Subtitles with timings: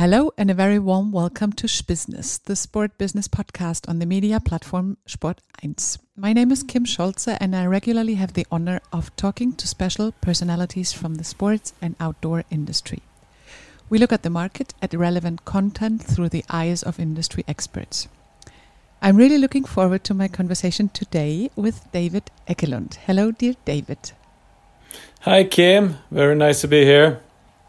[0.00, 4.40] Hello and a very warm welcome to Business, the sport business podcast on the media
[4.40, 5.74] platform Sport 1.
[6.16, 10.12] My name is Kim Scholze and I regularly have the honor of talking to special
[10.22, 13.02] personalities from the sports and outdoor industry.
[13.90, 18.08] We look at the market, at relevant content through the eyes of industry experts.
[19.02, 22.94] I'm really looking forward to my conversation today with David Ekelund.
[22.94, 24.12] Hello, dear David.
[25.20, 25.98] Hi, Kim.
[26.10, 27.20] Very nice to be here.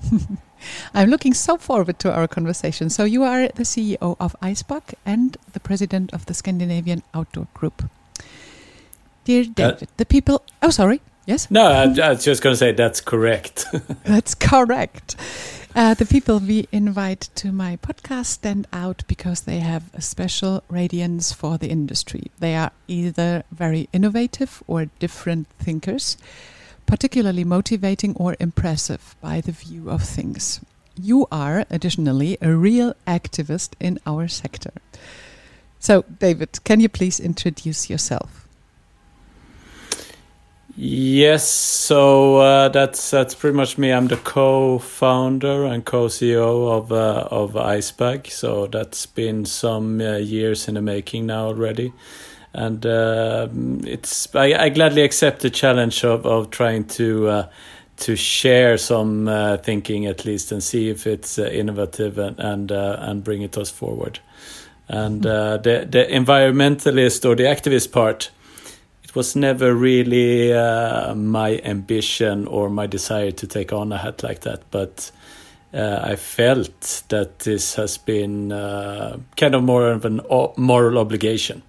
[0.93, 2.89] I'm looking so forward to our conversation.
[2.89, 7.89] So, you are the CEO of Icebug and the president of the Scandinavian Outdoor Group.
[9.23, 10.43] Dear uh, David, uh, the people.
[10.61, 11.01] Oh, sorry.
[11.25, 11.51] Yes?
[11.51, 13.65] No, I, I was just going to say that's correct.
[14.03, 15.15] that's correct.
[15.73, 20.63] Uh, the people we invite to my podcast stand out because they have a special
[20.67, 22.29] radiance for the industry.
[22.39, 26.17] They are either very innovative or different thinkers
[26.91, 30.59] particularly motivating or impressive by the view of things.
[31.01, 34.73] You are, additionally, a real activist in our sector.
[35.79, 38.45] So, David, can you please introduce yourself?
[40.75, 43.93] Yes, so uh, that's that's pretty much me.
[43.93, 48.29] I'm the co-founder and co-CEO of uh, of Icebug.
[48.29, 51.93] So that's been some uh, years in the making now already
[52.53, 53.47] and uh,
[53.83, 57.47] it's I, I, gladly accept the challenge of of trying to uh,
[57.97, 62.71] to share some uh, thinking at least and see if it's uh, innovative and and,
[62.71, 64.19] uh, and bring it us forward.
[64.89, 68.31] And uh, the the environmentalist or the activist part,
[69.03, 70.51] it was never really
[71.15, 75.11] my ambition or my desire to take on a hat like that, but.
[75.73, 80.19] I felt that this has been kind of more of an
[80.57, 81.63] moral obligation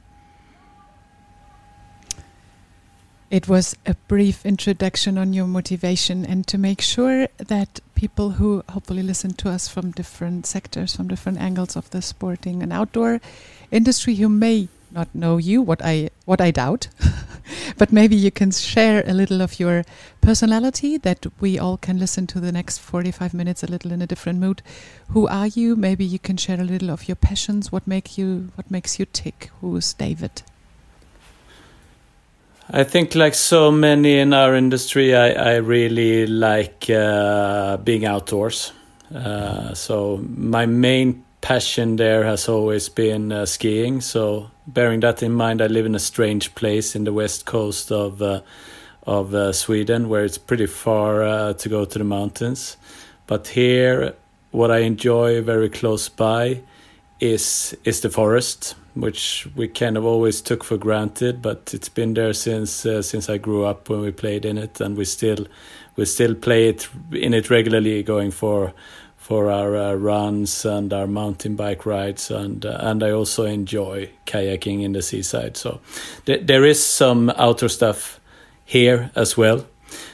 [3.33, 8.63] It was a brief introduction on your motivation and to make sure that people who
[8.69, 13.23] hopefully listen to us from different sectors, from different angles of the sporting and outdoor
[13.71, 16.89] industry who may not know you, what I what I doubt,
[17.79, 19.87] but maybe you can share a little of your
[20.21, 24.07] personality that we all can listen to the next 45 minutes a little in a
[24.07, 24.61] different mood.
[25.09, 25.75] Who are you?
[25.75, 29.07] Maybe you can share a little of your passions, what make you what makes you
[29.07, 29.51] tick.
[29.63, 30.43] Who's David?
[32.71, 38.73] I think, like so many in our industry, I, I really like uh, being outdoors.
[39.15, 44.01] Uh, so my main passion there has always been uh, skiing.
[44.01, 47.91] So bearing that in mind, I live in a strange place in the west coast
[47.91, 48.41] of uh,
[49.05, 52.77] of uh, Sweden, where it's pretty far uh, to go to the mountains.
[53.27, 54.15] But here,
[54.53, 56.63] what I enjoy very close by
[57.19, 62.15] is is the forest which we kind of always took for granted, but it's been
[62.15, 65.47] there since uh, since I grew up when we played in it, and we still
[65.97, 68.73] we still play it in it regularly, going for
[69.17, 74.11] for our uh, runs and our mountain bike rides, and uh, and I also enjoy
[74.27, 75.57] kayaking in the seaside.
[75.57, 75.81] So
[76.27, 78.21] th there is some outdoor stuff
[78.65, 79.65] here as well.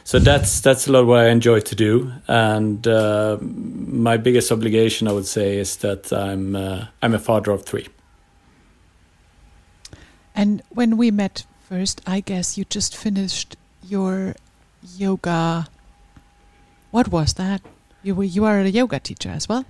[0.05, 5.09] So that's that's a lot what I enjoy to do, and uh, my biggest obligation,
[5.09, 7.87] I would say, is that I'm uh, I'm a father of three.
[10.39, 14.37] And when we met first, I guess you just finished your
[14.97, 15.67] yoga.
[16.93, 17.61] What was that?
[18.05, 19.65] You were you are a yoga teacher as well.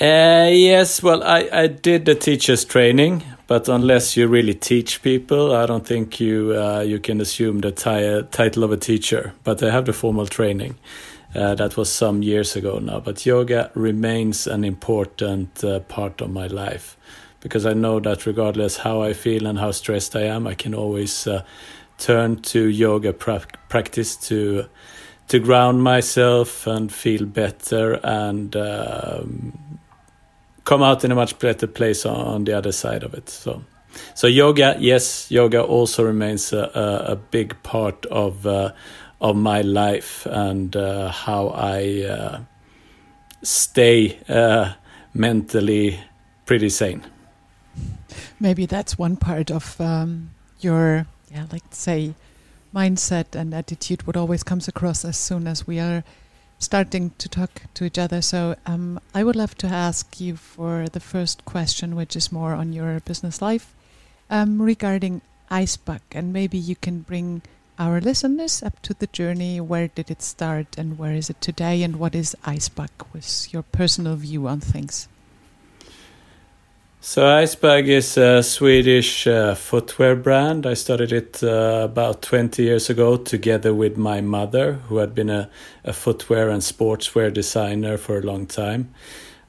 [0.00, 5.54] Uh, yes, well, I, I did the teacher's training, but unless you really teach people,
[5.54, 7.70] I don't think you uh, you can assume the
[8.32, 9.32] title of a teacher.
[9.44, 10.74] But I have the formal training.
[11.36, 16.30] Uh, that was some years ago now, but yoga remains an important uh, part of
[16.30, 16.96] my life
[17.40, 20.74] because I know that regardless how I feel and how stressed I am, I can
[20.74, 21.44] always uh,
[21.98, 24.66] turn to yoga pra practice to
[25.28, 29.78] to ground myself and feel better and um,
[30.64, 33.28] come out in a much better place on, on, the other side of it.
[33.28, 33.62] So,
[34.14, 38.72] so yoga, yes, yoga also remains a, a, a big part of uh,
[39.20, 42.40] of my life and uh, how I uh,
[43.42, 44.72] stay uh,
[45.12, 46.00] mentally
[46.46, 47.04] pretty sane
[48.40, 50.30] maybe that's one part of um,
[50.60, 52.14] your, yeah, like say,
[52.74, 54.06] mindset and attitude.
[54.06, 56.04] What always comes across as soon as we are
[56.58, 58.20] starting to talk to each other.
[58.20, 62.52] So um, I would love to ask you for the first question, which is more
[62.52, 63.74] on your business life
[64.28, 67.42] um, regarding Icebug, and maybe you can bring
[67.78, 69.60] our listeners up to the journey.
[69.60, 72.90] Where did it start, and where is it today, and what is Icebug?
[73.12, 75.08] With your personal view on things?
[77.00, 80.66] So Icebug is a Swedish uh, footwear brand.
[80.66, 85.30] I started it uh, about 20 years ago together with my mother, who had been
[85.30, 85.48] a,
[85.84, 88.92] a, footwear and sportswear designer for a long time.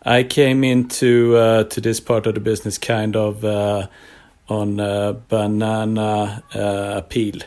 [0.03, 3.87] I came into uh, to this part of the business kind of uh,
[4.47, 7.41] on a banana uh, peel,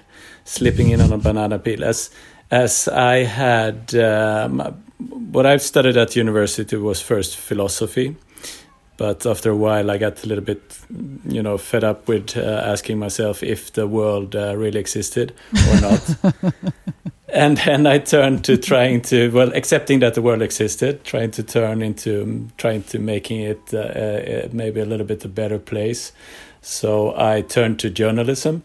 [0.45, 1.85] slipping in on a banana peel.
[1.85, 2.11] As
[2.51, 4.83] as I had um,
[5.31, 8.17] what I've studied at university was first philosophy,
[9.03, 10.79] but after a while I got a little bit,
[11.27, 15.35] you know, fed up with uh, asking myself if the world uh, really existed
[15.71, 16.45] or not.
[17.29, 21.43] and then I turned to trying to well, accepting that the world existed, trying to
[21.43, 26.13] turn into trying to making it uh, uh, maybe a little bit a better place.
[26.61, 28.63] So I turned to journalism,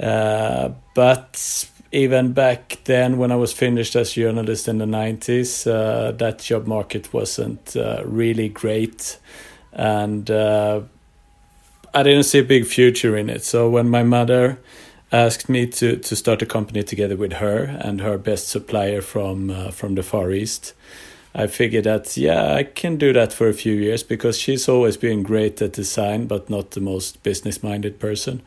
[0.00, 6.12] uh, but even back then when I was finished as journalist in the 90s, uh,
[6.12, 9.18] that job market wasn't uh, really great.
[9.76, 10.80] And uh,
[11.94, 13.44] I didn't see a big future in it.
[13.44, 14.58] So when my mother
[15.12, 19.50] asked me to, to start a company together with her and her best supplier from
[19.50, 20.74] uh, from the Far East,
[21.34, 24.96] I figured that yeah I can do that for a few years because she's always
[24.96, 28.42] been great at design but not the most business minded person.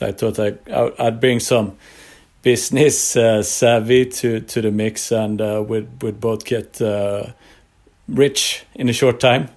[0.00, 0.54] I thought I
[0.98, 1.76] I'd bring some
[2.42, 7.32] business uh, savvy to to the mix and uh, would we'd both get uh,
[8.08, 9.48] rich in a short time.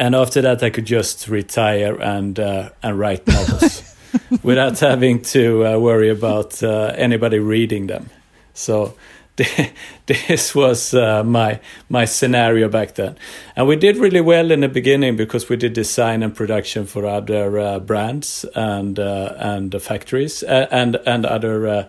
[0.00, 3.82] And after that, I could just retire and uh, and write novels
[4.42, 8.08] without having to uh, worry about uh, anybody reading them.
[8.54, 8.94] So
[10.06, 11.60] this was uh, my
[11.90, 13.16] my scenario back then,
[13.54, 17.04] and we did really well in the beginning because we did design and production for
[17.04, 21.84] other uh, brands and uh, and factories and and other uh,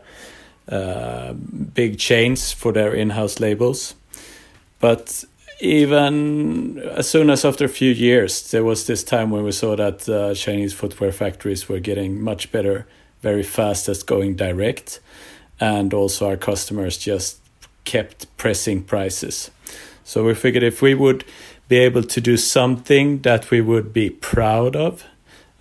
[0.69, 1.31] uh,
[1.74, 3.96] big chains for their in-house labels.
[4.81, 5.24] But
[5.62, 9.75] even as soon as after a few years, there was this time when we saw
[9.75, 12.88] that Chinese footwear factories were getting much better,
[13.22, 15.00] very fast at going direct
[15.62, 17.40] and also our customers just
[17.86, 19.52] kept pressing prices.
[20.04, 21.24] So we figured if we would
[21.69, 25.06] be able to do something that we would be proud of,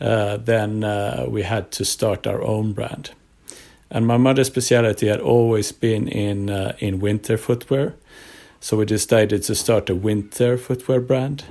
[0.01, 3.11] uh, then uh, we had to start our own brand.
[3.91, 7.95] And my mother's specialty had always been in uh, in winter footwear,
[8.61, 11.45] so we decided to start a winter footwear brand.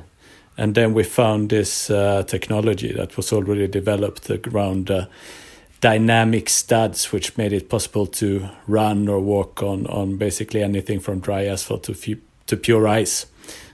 [0.58, 5.06] And then we found this uh, technology that was already developed around uh,
[5.82, 11.20] dynamic studs, which made it possible to run or walk on on basically anything from
[11.20, 12.18] dry asphalt to
[12.48, 13.26] to pure ice.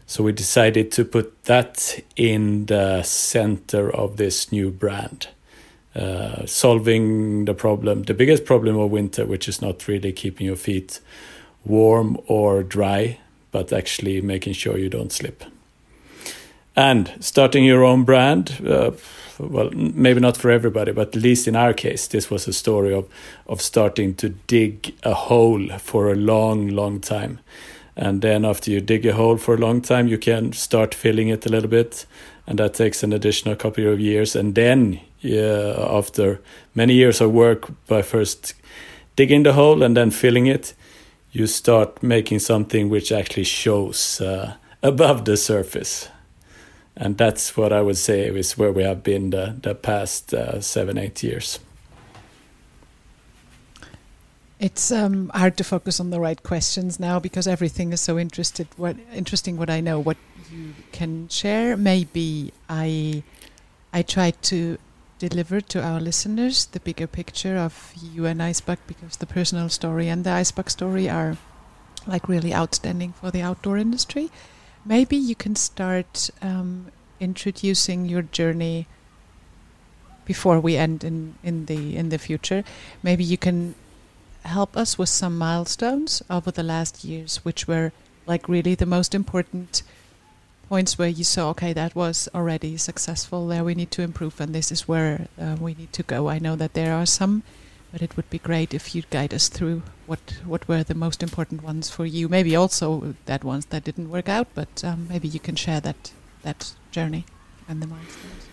[0.07, 5.29] So we decided to put that in the center of this new brand,
[5.95, 10.55] uh, solving the problem, the biggest problem of winter, which is not really keeping your
[10.55, 10.99] feet
[11.65, 13.17] warm or dry,
[13.55, 15.41] but actually making sure you don't slip.
[16.75, 18.59] And starting your own brand.
[18.67, 18.91] Uh,
[19.39, 22.93] well, maybe not for everybody, but at least in our case, this was a story
[22.93, 23.05] of
[23.47, 27.37] of starting to dig a hole for a long, long time,
[27.95, 31.29] and then after you dig a hole for a long time, you can start filling
[31.29, 32.07] it a little bit,
[32.47, 36.39] and that takes an additional couple of years, and then yeah, after
[36.73, 38.53] many years of work by first
[39.15, 40.75] digging the hole and then filling it,
[41.35, 46.09] you start making something which actually shows uh, above the surface
[46.97, 50.61] and that's what I would say is where we have been the the past uh,
[50.61, 51.59] seven eight years.
[54.59, 58.67] It's um, hard to focus on the right questions now because everything is so interested.
[58.77, 59.57] What interesting?
[59.57, 60.17] What I know, what
[60.49, 61.75] you can share.
[61.75, 63.23] Maybe I
[63.91, 64.77] I try to
[65.27, 70.07] deliver to our listeners the bigger picture of you and Icebug because the personal story
[70.09, 71.37] and the Icebug story are
[72.07, 74.29] like really outstanding for the outdoor industry.
[74.85, 76.87] Maybe you can start um,
[77.19, 78.87] introducing your journey
[80.25, 82.63] before we end in, in the in the future.
[83.01, 83.75] Maybe you can
[84.43, 87.91] help us with some milestones over the last years, which were
[88.27, 89.83] like really the most important
[90.69, 93.47] points where you saw, okay, that was already successful.
[93.47, 96.29] There we need to improve, and this is where uh, we need to go.
[96.29, 97.43] I know that there are some
[97.95, 101.23] but it would be great if you'd guide us through what what were the most
[101.23, 102.27] important ones for you.
[102.27, 106.11] Maybe also that ones that didn't work out, but um, maybe you can share that
[106.41, 107.23] that journey
[107.69, 108.49] and the milestones.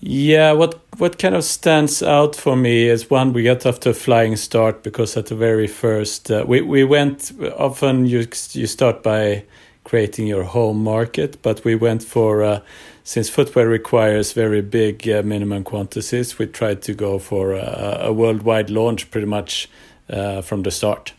[0.00, 3.90] Yeah, what what kind of stands out for me is one we got off to
[3.90, 8.66] a flying start because at the very first uh, we we went often you you
[8.66, 9.44] start by
[9.86, 12.60] creating your home market, but we went for uh,
[13.04, 18.12] since footwear requires very big uh, minimum quantities, we tried to go for a, a
[18.12, 19.68] worldwide launch pretty much
[20.10, 21.12] uh, from the start.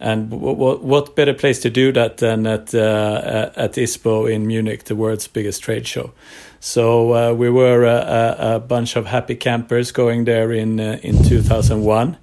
[0.00, 4.94] And what better place to do that than at uh, at ISPO in Munich, the
[4.94, 6.12] world's biggest trade show?
[6.60, 11.22] So uh, we were a, a, bunch of happy campers going there in uh, in
[11.24, 12.16] 2001,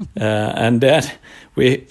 [0.00, 1.02] uh, and then
[1.54, 1.86] we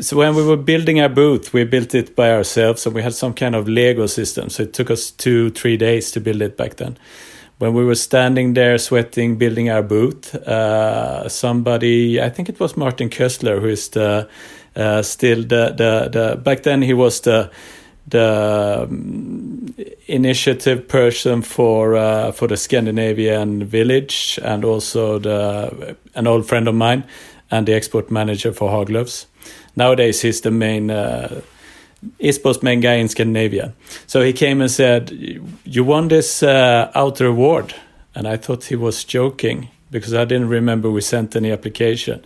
[0.00, 3.14] so when we were building our booth, we built it by ourselves, and we had
[3.14, 4.48] some kind of Lego system.
[4.48, 6.96] So it took us two, three days to build it back then.
[7.58, 12.76] When we were standing there sweating, building our booth, uh, somebody, I think it was
[12.76, 14.28] Martin Köstler, who is the
[14.74, 17.50] uh, still the, the the back then he was the
[18.08, 19.74] the um,
[20.06, 26.74] initiative person for uh, for the Scandinavian village and also the an old friend of
[26.74, 27.04] mine
[27.50, 29.26] and the export manager for Haglöfs.
[29.76, 31.40] Nowadays he's the main uh,
[32.20, 33.72] ISPO's main guy in Scandinavia.
[34.06, 35.10] So he came and said,
[35.64, 37.74] "You won this uh, outer award,"
[38.14, 42.24] and I thought he was joking because I didn't remember we sent any application.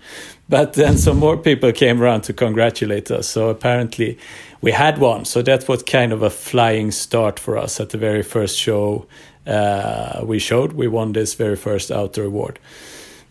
[0.49, 3.27] But then some more people came around to congratulate us.
[3.27, 4.19] So apparently
[4.61, 5.25] we had one.
[5.25, 9.07] So that was kind of a flying start for us at the very first show
[9.47, 10.73] uh, we showed.
[10.73, 12.59] We won this very first outer award.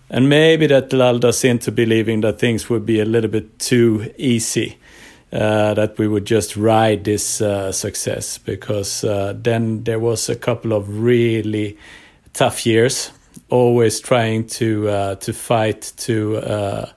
[0.09, 4.13] And maybe that lulled us into believing that things would be a little bit too
[4.17, 4.77] easy.
[5.33, 10.35] Uh, that we would just ride this uh, success because uh, then there was a
[10.35, 11.77] couple of really
[12.31, 13.11] tough years
[13.49, 16.89] always trying to uh, to fight to uh,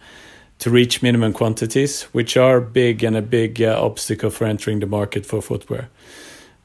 [0.59, 4.87] to reach minimum quantities, which are big and a big uh, obstacle for entering the
[4.87, 5.89] market for footwear.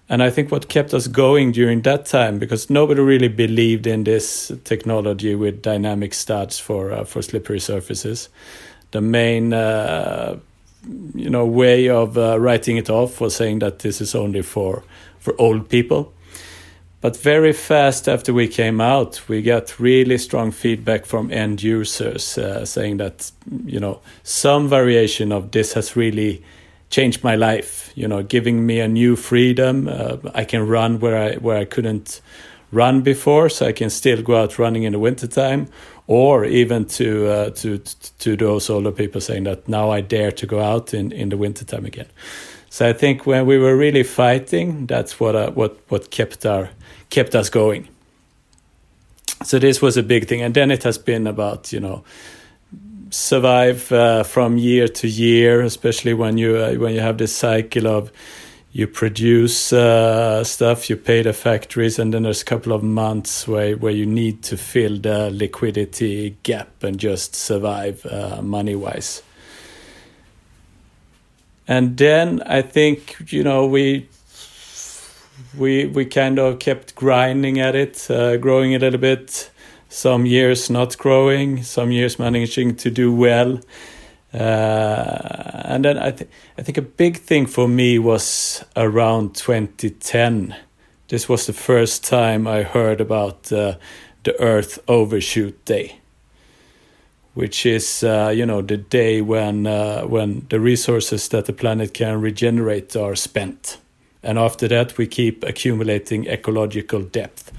[0.09, 4.03] And I think what kept us going during that time, because nobody really believed in
[4.03, 8.29] this technology with dynamic studs for uh, for slippery surfaces,
[8.91, 10.37] the main uh,
[11.15, 14.83] you know way of uh, writing it off was saying that this is only for
[15.19, 16.11] for old people.
[17.03, 22.37] But very fast after we came out, we got really strong feedback from end users
[22.37, 23.29] uh, saying that,
[23.65, 26.41] you know, some variation of this has really
[26.93, 29.87] changed my life, you know, giving me a new freedom.
[29.87, 32.21] Uh, I can run where I, where I couldn't
[32.71, 35.67] run before, so I can still go out running in the wintertime,
[36.05, 37.79] or even to, uh, to,
[38.19, 41.37] to those older people saying that now I dare to go out in, in the
[41.37, 42.09] wintertime again.
[42.69, 46.69] So I think when we were really fighting, that's what uh, what what kept our
[47.11, 47.87] kept us going.
[49.43, 52.03] So this was a big thing, and then it has been about you know
[53.13, 57.87] survive uh, from year to year, especially when you uh, when you have this cycle
[57.87, 58.11] of
[58.71, 63.47] you produce uh, stuff, you pay the factories, and then there's a couple of months
[63.47, 69.21] where where you need to fill the liquidity gap and just survive uh, money wise.
[71.67, 74.09] And then I think you know we
[75.57, 79.51] we we kind of kept grinding at it, uh, growing a little bit.
[79.93, 83.59] Some years not growing, some years managing to do well.
[84.33, 90.55] Uh, and then I, th- I think a big thing for me was around 2010.
[91.09, 93.75] This was the first time I heard about uh,
[94.23, 95.99] the Earth Overshoot Day,
[97.35, 101.93] which is uh, you know the day when uh, when the resources that the planet
[101.93, 103.77] can regenerate are spent.
[104.23, 107.51] And after that, we keep accumulating ecological depth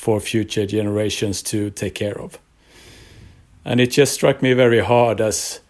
[0.00, 2.38] for future generations to take care of.
[3.66, 5.60] And it just struck me very hard as,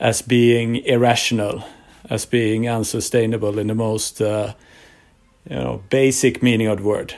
[0.00, 1.64] as being irrational,
[2.10, 4.54] as being unsustainable in the most uh,
[5.48, 7.14] you know, basic meaning of the word.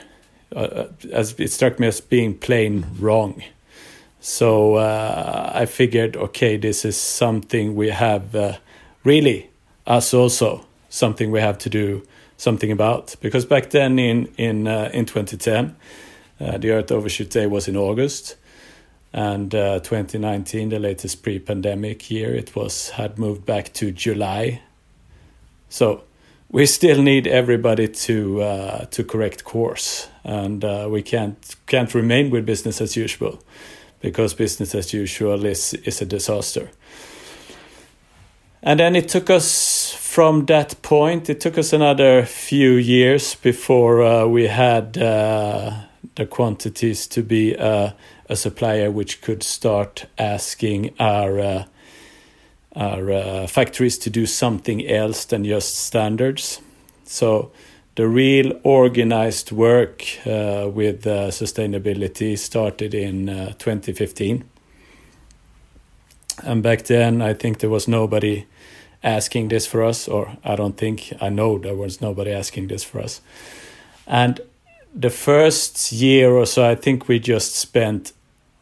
[0.55, 3.43] Uh, uh as it struck me as being plain wrong.
[4.19, 8.57] So uh, I figured, okay, this is something we have uh,
[9.03, 9.49] really
[9.87, 12.03] us also something we have to do
[12.37, 15.73] something about because back then in in uh, in 2010 uh,
[16.39, 18.35] the earth overshoot day was in august
[19.13, 24.61] and uh, 2019 the latest pre-pandemic year it was had moved back to july.
[25.69, 26.03] So
[26.49, 32.29] we still need everybody to uh, to correct course and uh, we can't can't remain
[32.29, 33.39] with business as usual
[34.01, 36.69] because business as usual is is a disaster.
[38.61, 44.03] And then it took us from that point, it took us another few years before
[44.03, 45.86] uh, we had uh,
[46.17, 47.91] the quantities to be uh,
[48.27, 51.63] a supplier which could start asking our uh,
[52.75, 56.61] our uh, factories to do something else than just standards.
[57.05, 57.51] So
[57.95, 64.43] the real organized work uh, with sustainability started in 2015.
[66.43, 68.45] And back then, I think there was nobody
[69.03, 72.83] asking this for us, or I don't think I know there was nobody asking this
[72.83, 73.21] for us.
[74.05, 74.39] And
[74.97, 78.13] the first year or so, I think we just spent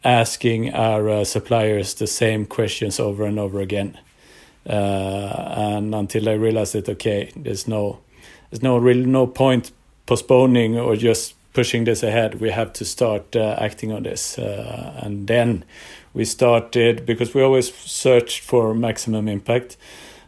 [0.04, 3.98] asking our uh, suppliers the same questions over and over again.
[4.68, 8.00] Uh, and until I realized that okay, there's no,
[8.50, 9.72] there's no really no point
[10.04, 12.40] postponing or just pushing this ahead.
[12.40, 15.64] We have to start uh, acting on this, uh, and then
[16.12, 19.78] we started because we always searched for maximum impact.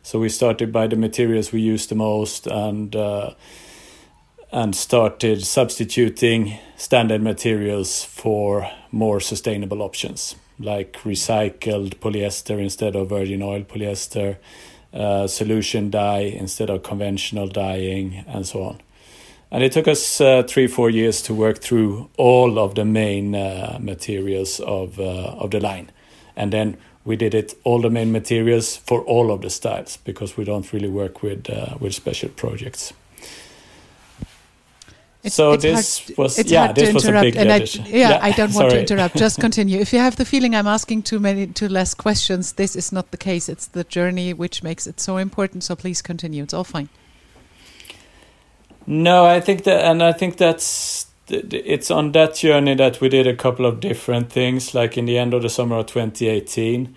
[0.03, 3.35] So we started by the materials we use the most and uh,
[4.51, 13.43] and started substituting standard materials for more sustainable options like recycled polyester instead of virgin
[13.43, 14.37] oil polyester,
[14.93, 18.81] uh, solution dye instead of conventional dyeing, and so on.
[19.51, 23.35] And it took us uh, three, four years to work through all of the main
[23.35, 25.91] uh, materials of uh, of the line,
[26.37, 30.37] and then we did it all the main materials for all of the styles because
[30.37, 32.93] we don't really work with uh, with special projects.
[35.29, 37.37] It's, so it's this hard, was it's yeah hard this to was a interrupt, big
[37.37, 37.85] and I, addition.
[37.87, 39.17] yeah, I don't want to interrupt.
[39.17, 39.79] Just continue.
[39.81, 43.11] If you have the feeling I'm asking too many, too less questions, this is not
[43.11, 43.49] the case.
[43.49, 45.65] It's the journey which makes it so important.
[45.65, 46.43] So please continue.
[46.43, 46.89] It's all fine.
[48.87, 53.01] No, I think that, and I think that's th- th- it's on that journey that
[53.01, 54.75] we did a couple of different things.
[54.75, 56.95] Like in the end of the summer of 2018,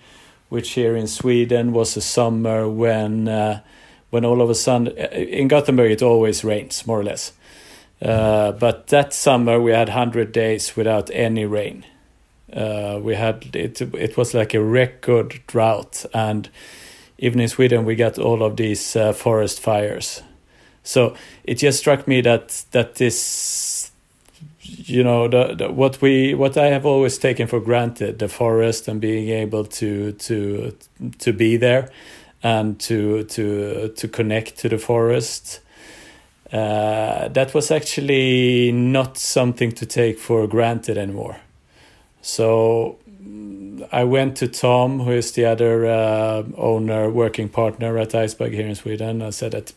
[0.48, 3.60] which here in Sweden was a summer when uh,
[4.10, 7.32] when all of a sudden in Gothenburg it always rains more or less.
[8.02, 11.84] Uh, but that summer we had 100 days without any rain.
[12.52, 13.80] Uh, we had it.
[13.80, 16.50] It was like a record drought, and
[17.18, 20.22] even in Sweden we got all of these uh, forest fires.
[20.82, 23.90] So it just struck me that that this,
[24.60, 28.88] you know, the, the what we what I have always taken for granted, the forest
[28.88, 30.76] and being able to to
[31.20, 31.88] to be there,
[32.42, 35.60] and to to to connect to the forest
[36.52, 41.38] uh, that was actually not something to take for granted anymore.
[42.20, 48.10] So mm, I went to Tom, who is the other uh, owner, working partner at
[48.10, 49.22] Icebug here in Sweden.
[49.22, 49.72] I said that,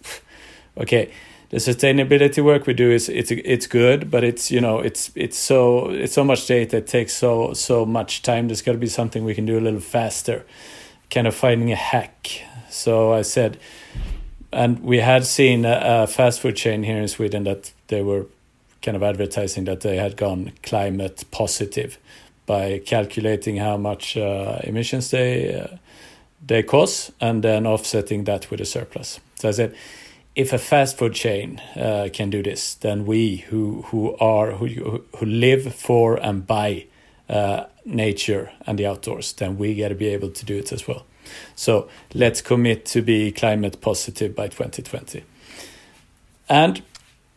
[0.77, 1.11] okay,
[1.49, 5.37] the sustainability work we do is it's it's good, but it's you know it's it's
[5.37, 8.47] so it's so much data, it takes so so much time.
[8.47, 10.45] There's got to be something we can do a little faster,
[11.09, 12.41] kind of finding a hack.
[12.69, 13.57] So I said
[14.55, 18.25] and we had seen a, a, fast food chain here in Sweden that they were
[18.81, 21.97] kind of advertising that they had gone climate positive
[22.45, 25.75] by calculating how much uh, emissions they uh,
[26.47, 29.19] they cause and then offsetting that with a surplus.
[29.35, 29.75] So I said,
[30.35, 35.03] if a fast food chain uh, can do this, then we who who are who
[35.17, 36.85] who live for and by
[37.27, 40.87] uh, nature and the outdoors, then we got to be able to do it as
[40.87, 41.05] well.
[41.55, 45.23] So let's commit to be climate positive by 2020.
[46.49, 46.81] And,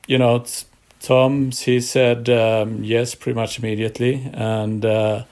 [0.07, 0.45] you know,
[1.01, 4.31] Tom, he said um, yes pretty much immediately.
[4.33, 5.25] And uh,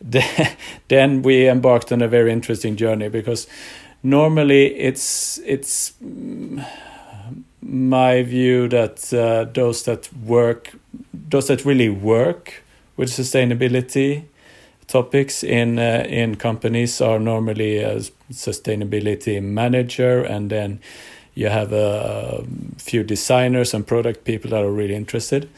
[0.88, 3.46] then we embarked on a very interesting journey because
[4.02, 5.92] normally it's, it's
[7.62, 10.72] my view that uh, those that work,
[11.12, 12.62] those that really work
[12.96, 14.24] with sustainability,
[14.90, 18.00] topics in uh, in companies are normally a
[18.32, 20.80] sustainability manager and then
[21.34, 22.44] you have a
[22.76, 25.48] few designers and product people that are really interested.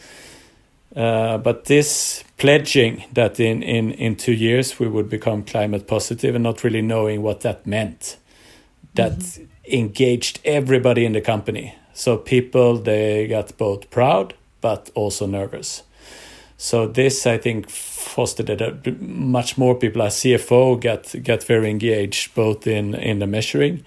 [0.94, 6.34] Uh, but this pledging that in, in, in two years we would become climate positive
[6.34, 8.18] and not really knowing what that meant
[8.94, 9.44] that mm-hmm.
[9.72, 11.74] engaged everybody in the company.
[11.94, 15.82] So people they got both proud but also nervous
[16.62, 20.00] so this, I think, fostered that much more people.
[20.02, 23.84] As CFO, get get very engaged both in in the measuring,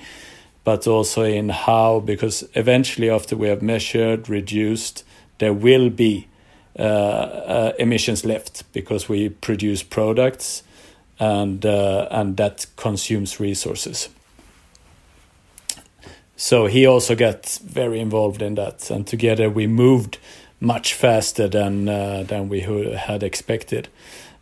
[0.66, 5.06] but also in how because eventually after we have measured, reduced,
[5.38, 6.28] there will be
[6.78, 10.64] uh, uh, emissions left because we produce products,
[11.18, 14.10] and uh, and that consumes resources.
[16.36, 20.18] So he also got very involved in that, and together we moved
[20.60, 22.62] much faster than uh, than we
[22.98, 23.88] had expected,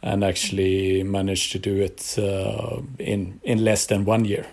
[0.01, 4.45] and actually managed to do it uh, in in less than one year.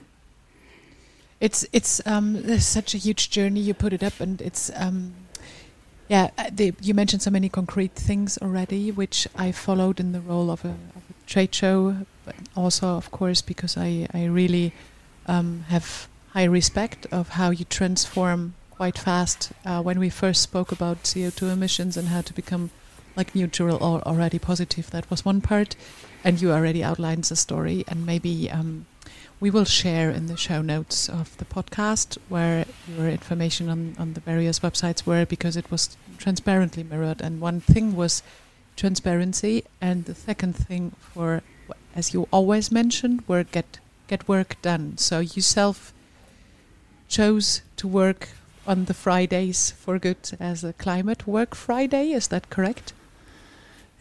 [1.40, 3.60] It's it's um, such a huge journey.
[3.60, 5.12] You put it up, and it's um,
[6.08, 6.30] yeah.
[6.38, 10.50] uh, The, you mentioned so many concrete things already, which I followed in the role
[10.50, 14.72] of a, of a trade show, but also, of course, because I I really
[15.26, 20.72] um, have high respect of how you transform quite fast uh, when we first spoke
[20.72, 22.70] about CO2 emissions and how to become
[23.14, 24.90] like neutral or already positive.
[24.90, 25.76] That was one part,
[26.24, 27.84] and you already outlined the story.
[27.88, 28.86] And maybe um,
[29.38, 34.14] we will share in the show notes of the podcast where your information on, on
[34.14, 37.20] the various websites were because it was transparently mirrored.
[37.20, 38.22] And one thing was
[38.76, 41.42] transparency, and the second thing for,
[41.94, 44.96] as you always mentioned, were get get work done.
[44.96, 45.92] So you self
[47.08, 48.28] chose to work
[48.70, 52.12] on the Fridays for good as a climate work Friday.
[52.12, 52.92] Is that correct?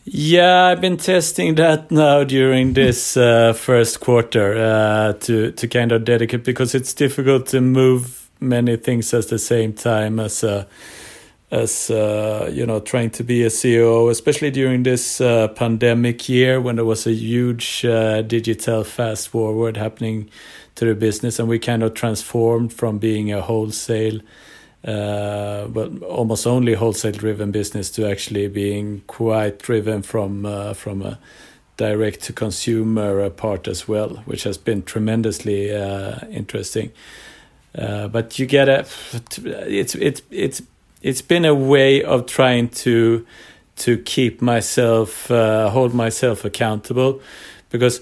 [0.05, 5.91] Yeah, I've been testing that now during this uh, first quarter uh, to to kind
[5.91, 10.65] of dedicate because it's difficult to move many things at the same time as uh,
[11.51, 16.61] as uh, you know trying to be a CEO, especially during this uh, pandemic year
[16.61, 20.29] when there was a huge uh, digital fast forward happening
[20.75, 24.19] to the business, and we kind of transformed from being a wholesale
[24.83, 31.19] but almost only wholesale driven business to actually being quite driven from uh, from a
[31.77, 36.91] direct to consumer uh, part as well, which has been tremendously uh, interesting.
[37.77, 38.85] Uh, but you get a
[39.45, 40.61] it's it's it's
[41.01, 43.25] it's been a way of trying to
[43.77, 47.21] to keep myself uh, hold myself accountable
[47.69, 48.01] because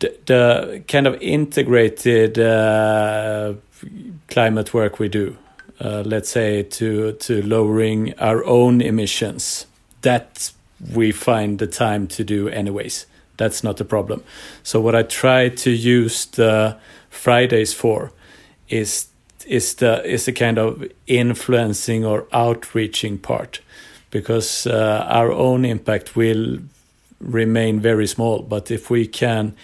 [0.00, 2.34] the, the kind of integrated
[4.28, 5.51] climate work we do uh,
[5.82, 9.66] let's say, to to lowering our own emissions.
[10.02, 10.52] That
[10.94, 13.06] we find the time to do anyways.
[13.36, 14.22] That's not a problem.
[14.62, 16.76] So what I try to use the
[17.10, 18.10] Fridays for
[18.68, 19.08] is
[19.46, 23.60] is the is the kind of influencing or outreaching part,
[24.10, 26.58] because uh, our own impact will
[27.20, 28.42] remain very small.
[28.42, 29.54] But if we can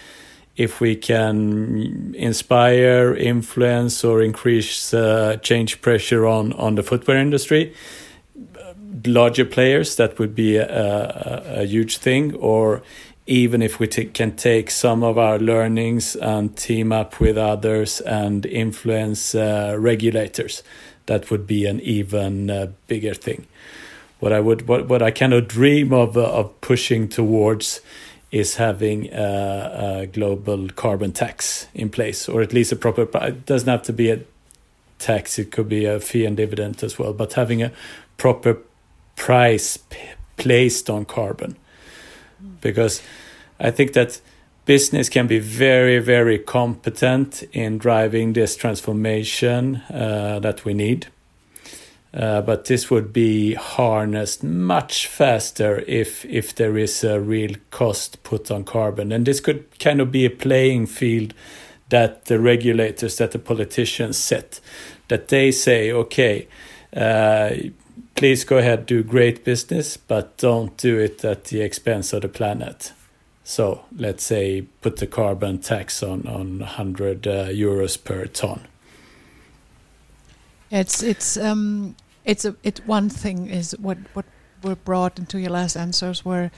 [0.59, 7.73] if we can inspire, influence, or increase uh, change pressure on, on the footwear industry,
[9.07, 12.35] larger players, that would be a, a, a huge thing.
[12.35, 12.83] Or
[13.27, 18.45] even if we can take some of our learnings and team up with others and
[18.45, 20.65] influence uh, regulators,
[21.07, 23.47] that would be an even uh, bigger thing.
[24.19, 27.81] What I would, what, what I kind of dream of, uh, of pushing towards
[28.31, 33.09] is having a, a, global carbon tax in place, or at least a proper.
[33.27, 34.21] It doesn't have to be a
[34.99, 37.13] tax; it could be a fee and dividend as well.
[37.13, 37.73] But having a
[38.17, 38.59] proper
[39.17, 39.79] price
[40.37, 41.57] placed on carbon,
[42.61, 43.03] because
[43.59, 44.21] I think that
[44.67, 51.07] business can be very, very competent in driving this transformation uh, that we need
[52.15, 58.23] uh, but this would be harnessed much faster if if there is a real cost
[58.23, 61.35] put on carbon, and this could kind of be a playing field
[61.91, 64.61] that the regulators, that the politicians set,
[65.09, 66.47] that they say, okay,
[66.95, 67.51] uh,
[68.15, 72.29] please go ahead, do great business, but don't do it at the expense of the
[72.29, 72.93] planet.
[73.45, 78.67] So let's say put the carbon tax on on 100 uh, euros per ton.
[80.71, 84.27] It's it's um it's a it one thing is what what
[84.63, 86.51] were brought into your last answers were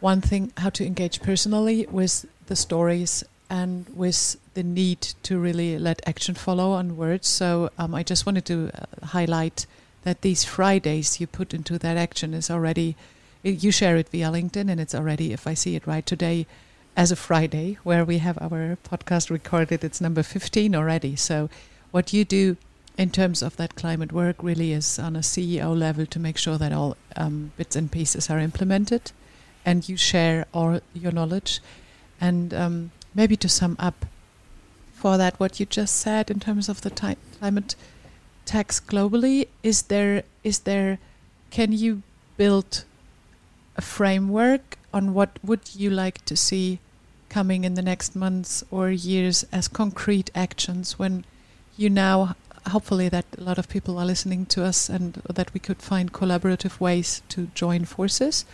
[0.00, 5.78] one thing how to engage personally with the stories and with the need to really
[5.78, 7.28] let action follow on words.
[7.28, 9.66] So um, I just wanted to uh, highlight
[10.02, 12.96] that these Fridays you put into that action is already
[13.42, 16.46] you share it via LinkedIn and it's already if I see it right today
[16.96, 21.16] as a Friday where we have our podcast recorded it's number 15 already.
[21.16, 21.48] So
[21.90, 22.56] what you do
[22.96, 26.58] in terms of that climate work really is on a CEO level to make sure
[26.58, 29.12] that all um, bits and pieces are implemented
[29.64, 31.60] and you share all your knowledge.
[32.20, 34.06] And um, maybe to sum up
[34.92, 37.74] for that, what you just said in terms of the ti- climate
[38.44, 40.98] tax globally, is there, is there,
[41.50, 42.02] can you
[42.36, 42.84] build
[43.76, 46.78] a framework on what would you like to see
[47.28, 51.24] coming in the next months or years as concrete actions when
[51.76, 52.36] you now
[52.68, 56.12] hopefully that a lot of people are listening to us and that we could find
[56.12, 58.44] collaborative ways to join forces.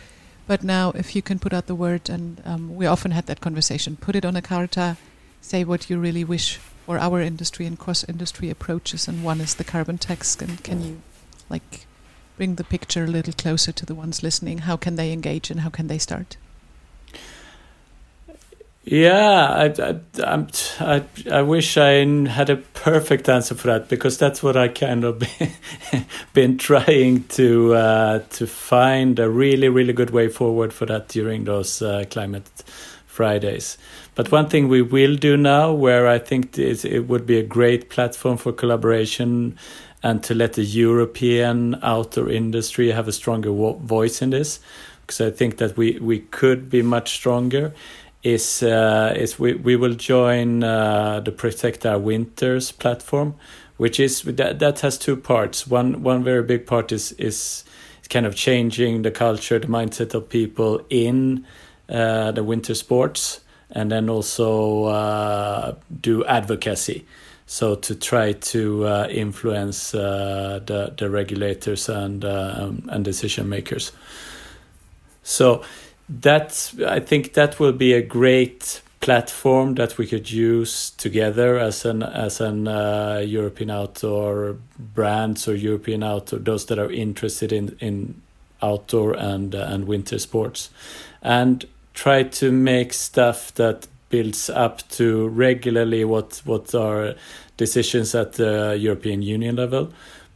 [0.47, 3.41] But now, if you can put out the word, and um, we often had that
[3.41, 4.97] conversation, put it on a carta,
[5.39, 9.63] say what you really wish for our industry and cross-industry approaches, and one is the
[9.63, 10.35] carbon tax.
[10.41, 11.01] And can you,
[11.49, 11.85] like,
[12.37, 14.59] bring the picture a little closer to the ones listening?
[14.59, 16.37] How can they engage and how can they start?
[18.83, 20.47] Yeah, I, I,
[20.79, 25.03] I, I wish I had a perfect answer for that because that's what I kind
[25.03, 25.21] of
[26.33, 31.43] been, trying to uh, to find a really really good way forward for that during
[31.43, 32.49] those uh, climate
[33.05, 33.77] Fridays.
[34.15, 37.91] But one thing we will do now, where I think it would be a great
[37.91, 39.57] platform for collaboration
[40.01, 44.59] and to let the European outdoor industry have a stronger voice in this,
[45.01, 47.73] because I think that we we could be much stronger
[48.23, 53.35] is uh, is we we will join uh, the Protect Our Winters platform,
[53.77, 55.67] which is that that has two parts.
[55.67, 57.63] One one very big part is is
[58.09, 61.45] kind of changing the culture, the mindset of people in
[61.89, 63.39] uh, the winter sports,
[63.71, 67.05] and then also uh, do advocacy.
[67.47, 73.91] So to try to uh, influence uh, the the regulators and um, and decision makers.
[75.23, 75.63] So
[76.19, 81.85] that's I think that will be a great platform that we could use together as
[81.85, 87.77] an as an uh, European outdoor brands or European outdoor those that are interested in
[87.79, 88.21] in
[88.61, 90.69] outdoor and uh, and winter sports,
[91.21, 97.15] and try to make stuff that builds up to regularly what what are
[97.57, 99.91] decisions at the European Union level,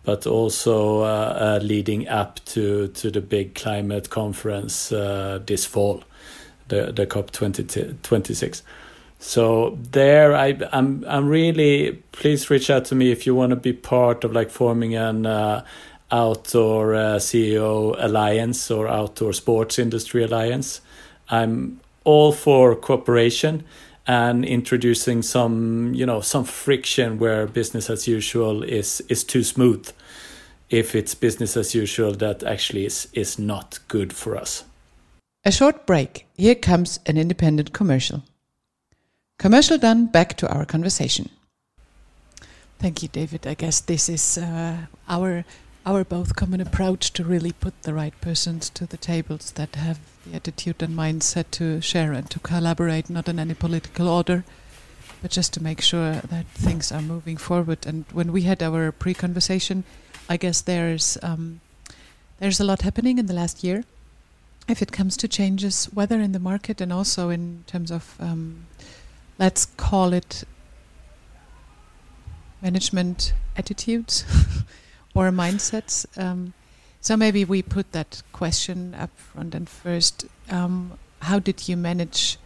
[0.05, 6.03] but also uh, leading up to to the big climate conference uh, this fall
[6.67, 8.63] the the COP 20, 26.
[9.19, 13.55] So there, I I'm I'm really please reach out to me if you want to
[13.55, 15.65] be part of like forming an uh,
[16.11, 20.81] outdoor uh, CEO alliance or outdoor sports industry alliance.
[21.29, 23.63] I'm all for cooperation
[24.07, 29.91] and introducing some you know some friction where business as usual is is too smooth
[30.69, 34.63] if it's business as usual that actually is is not good for us
[35.45, 36.25] a short break.
[36.35, 38.23] Here comes an independent commercial.
[39.37, 41.29] Commercial done, back to our conversation.
[42.79, 43.45] Thank you, David.
[43.45, 45.45] I guess this is uh, our
[45.85, 49.99] our both common approach to really put the right persons to the tables that have
[50.25, 54.43] the attitude and mindset to share and to collaborate, not in any political order,
[55.21, 57.85] but just to make sure that things are moving forward.
[57.85, 59.83] And when we had our pre-conversation,
[60.29, 61.61] I guess there's um,
[62.39, 63.83] there's a lot happening in the last year
[64.67, 68.65] if it comes to changes, whether in the market and also in terms of, um,
[69.37, 70.43] let's call it
[72.61, 74.25] management attitudes
[75.13, 76.05] or mindsets.
[76.17, 76.53] Um,
[77.05, 80.25] so maybe we put that question up front and first.
[80.49, 82.37] Um, how did you manage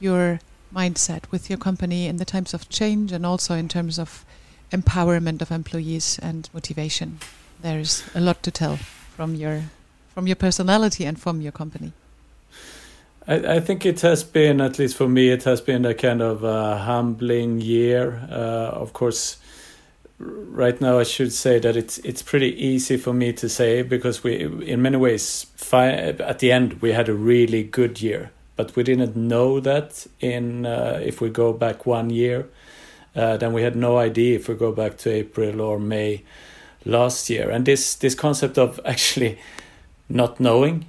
[0.00, 0.40] your
[0.74, 4.26] mindset with your company in the times of change and also in terms of
[4.70, 7.20] empowerment of employees and motivation?
[7.62, 8.76] There's a lot to tell
[9.16, 9.62] from your
[10.12, 11.92] from your personality and from your company?
[13.26, 16.20] I, I, think it has been, at least for me, it has been a kind
[16.20, 18.28] of a humbling year.
[18.30, 19.38] Uh, of course,
[20.22, 24.22] right now I should say that it's it's pretty easy for me to say because
[24.22, 28.82] we, in many ways, at the end we had a really good year, but we
[28.82, 32.48] didn't know that in uh, if we go back one year.
[33.14, 36.22] Uh, then we had no idea if we go back to April or May
[36.84, 37.50] last year.
[37.50, 39.38] And this this concept of actually
[40.08, 40.86] not knowing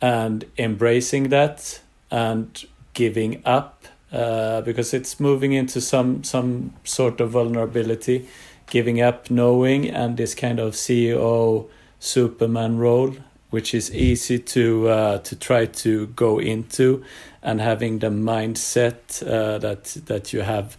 [0.00, 7.30] and embracing that and giving up uh, because it's moving into some some sort of
[7.30, 8.26] vulnerability
[8.70, 11.68] giving up knowing and this kind of CEO
[12.00, 13.16] superman role
[13.50, 17.02] which is easy to uh, to try to go into
[17.42, 20.76] and having the mindset uh, that that you have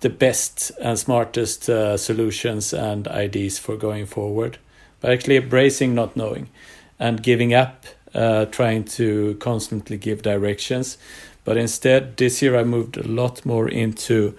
[0.00, 4.58] the best and smartest uh, solutions and ideas for going forward
[5.00, 6.48] but actually embracing not knowing
[6.98, 10.98] and giving up uh, trying to constantly give directions.
[11.44, 14.36] But instead, this year I moved a lot more into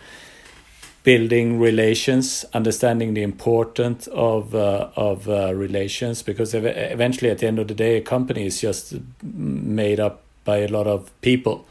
[1.10, 7.58] building relations, understanding the importance of uh, of uh, relations, because eventually, at the end
[7.58, 8.93] of the day, a company is just
[9.24, 11.65] made up by a lot of people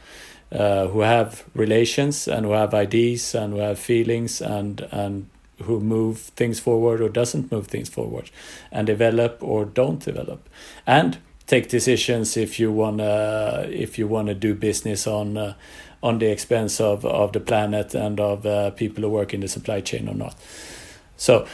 [0.51, 5.27] uh, who have relations and who have ideas and who have feelings and and
[5.63, 8.29] who move things forward or doesn't move things forward
[8.73, 10.49] and develop or don't develop.
[10.85, 15.53] And take decisions if you want to if you want to do business on uh,
[16.01, 19.47] on the expense of of the planet and of uh, people who work in the
[19.47, 20.35] supply chain or not
[21.17, 21.45] so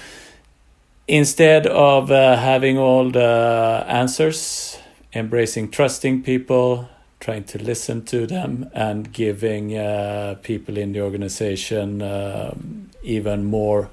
[1.07, 4.77] instead of uh, having all the answers
[5.13, 6.87] embracing trusting people
[7.19, 13.89] trying to listen to them and giving uh, people in the organization um, even more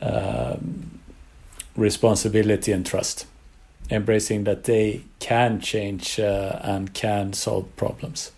[0.00, 0.98] um,
[1.76, 3.26] responsibility and trust,
[3.88, 8.32] embracing that they can change uh, and can solve problems.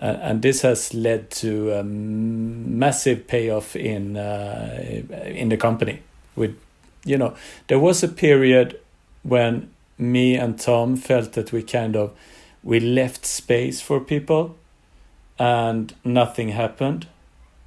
[0.00, 4.82] Uh, and this has led to a massive payoff in uh,
[5.26, 6.00] in the company.
[6.36, 6.56] With
[7.04, 7.34] you know,
[7.66, 8.80] there was a period
[9.22, 12.12] when me and Tom felt that we kind of
[12.62, 14.56] we left space for people
[15.38, 17.06] and nothing happened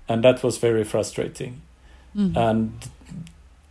[0.07, 1.61] and that was very frustrating
[2.15, 2.35] mm.
[2.37, 2.89] and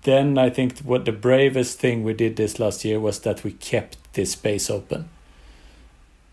[0.03, 3.53] then I think what the bravest thing we did this last year was that we
[3.53, 5.09] kept this space open.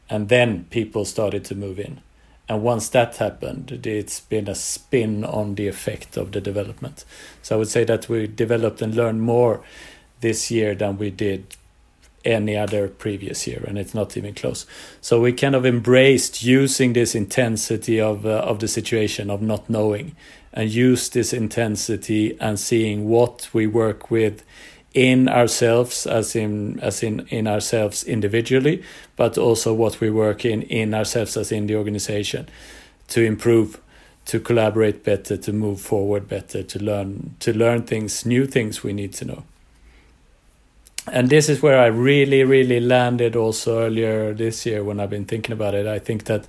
[0.10, 2.02] And then people started to move in.
[2.50, 7.06] And once that happened, it's been a spin on the effect of the development.
[7.44, 9.62] So I would say that we developed and learned more
[10.22, 11.56] this year than we did
[12.26, 14.66] any other previous year, and it's not even close.
[15.00, 19.70] So we kind of embraced using this intensity of uh, of the situation of not
[19.70, 20.16] knowing,
[20.52, 24.44] and use this intensity and seeing what we work with
[24.94, 28.82] in ourselves as in as in in ourselves individually
[29.16, 32.48] but also what we work in in ourselves as in the organization
[33.08, 33.80] to improve
[34.26, 38.94] to collaborate better to move forward better to learn to learn things new things we
[38.94, 39.44] need to know.
[41.12, 45.26] And this is where i really really landed also earlier this year when i've been
[45.26, 45.88] thinking about it.
[45.88, 46.46] I think that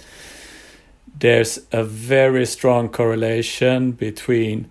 [1.18, 4.70] there's a very strong correlation between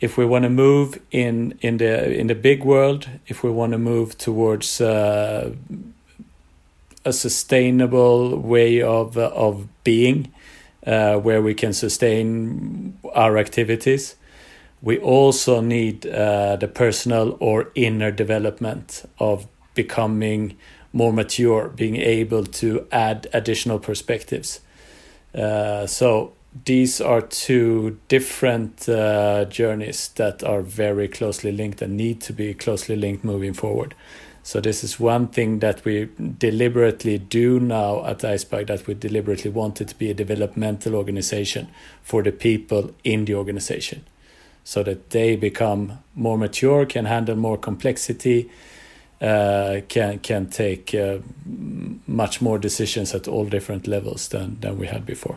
[0.00, 3.72] if we want to move in in the in the big world, if we want
[3.72, 5.52] to move towards uh,
[7.04, 10.32] a sustainable way of uh, of being,
[10.86, 14.16] uh, where we can sustain our activities,
[14.82, 20.56] we also need uh, the personal or inner development of becoming
[20.92, 24.60] more mature, being able to add additional perspectives.
[25.34, 26.32] Uh, so
[26.64, 32.54] these are two different uh, journeys that are very closely linked and need to be
[32.54, 33.94] closely linked moving forward.
[34.42, 36.08] So this is one thing that we
[36.38, 41.68] deliberately do now at Icebug that we deliberately wanted to be a developmental organization
[42.02, 44.04] for the people in the organization
[44.64, 48.50] so that they become more mature, can handle more complexity,
[49.20, 51.18] uh, can can take uh,
[52.06, 55.36] much more decisions at all different levels than than we had before.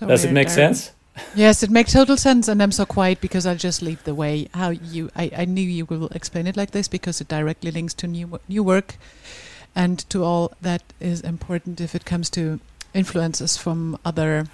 [0.00, 0.92] So Does it make sense?
[1.34, 4.48] yes, it makes total sense, and I'm so quiet because I'll just leave the way
[4.54, 5.10] how you.
[5.14, 8.40] I, I knew you will explain it like this because it directly links to new
[8.48, 8.96] new work,
[9.76, 12.60] and to all that is important if it comes to
[12.94, 14.46] influences from other,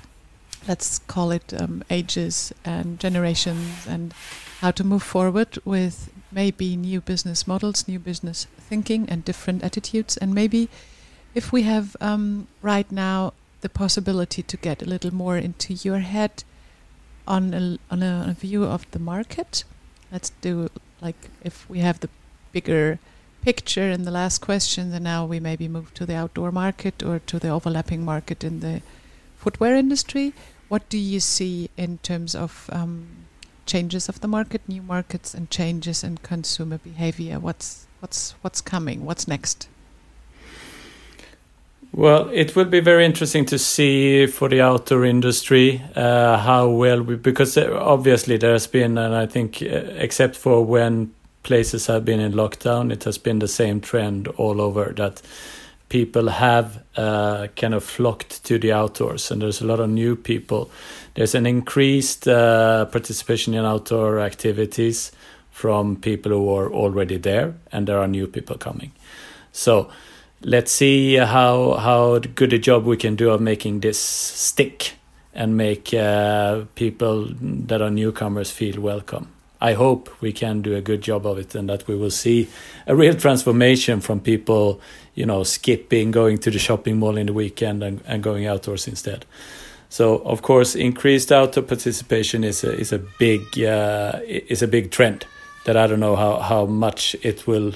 [0.67, 4.13] let's call it um, ages and generations, and
[4.61, 10.17] how to move forward with maybe new business models, new business thinking, and different attitudes,
[10.17, 10.69] and maybe
[11.37, 15.99] if we have um, right now the possibility to get a little more into your
[15.99, 16.45] head
[17.27, 19.65] on a, on a, on a view of the market.
[20.13, 20.69] Let's do
[21.01, 22.09] like if we have the
[22.53, 22.99] bigger
[23.43, 27.19] picture in the last question, then now we maybe move to the outdoor market or
[27.21, 28.83] to the overlapping market in the
[29.37, 30.33] footwear industry.
[30.69, 33.07] What do you see in terms of um,
[33.67, 37.39] changes of the market, new markets, and changes in consumer behavior?
[37.39, 39.05] What's what's what's coming?
[39.05, 39.69] What's next?
[41.93, 47.03] Well, it will be very interesting to see for the outdoor industry uh, how well
[47.03, 51.87] we, because uh, obviously there has been, and I think, uh, except for when places
[51.87, 55.23] have been in lockdown, it has been the same trend all over that
[55.89, 60.17] people have uh, kind of flocked to the outdoors, and there's a lot of new
[60.17, 60.71] people.
[61.15, 65.13] There's an increased uh, participation in outdoor activities
[65.51, 68.93] from people who are already there, and there are new people coming.
[69.53, 69.89] So
[70.43, 74.95] let's see how how good a job we can do of making this stick
[75.35, 79.29] and make uh, people that are newcomers feel welcome.
[79.61, 82.49] I hope we can do a good job of it and that we will see
[82.87, 84.81] a real transformation from people,
[85.15, 88.87] you know, skipping, going to the shopping mall in the weekend and, and going outdoors
[88.87, 89.25] instead.
[89.89, 94.91] So of course, increased outdoor participation is a, is a big uh, is a big
[94.91, 95.27] trend
[95.65, 97.75] that I don't know how how much it will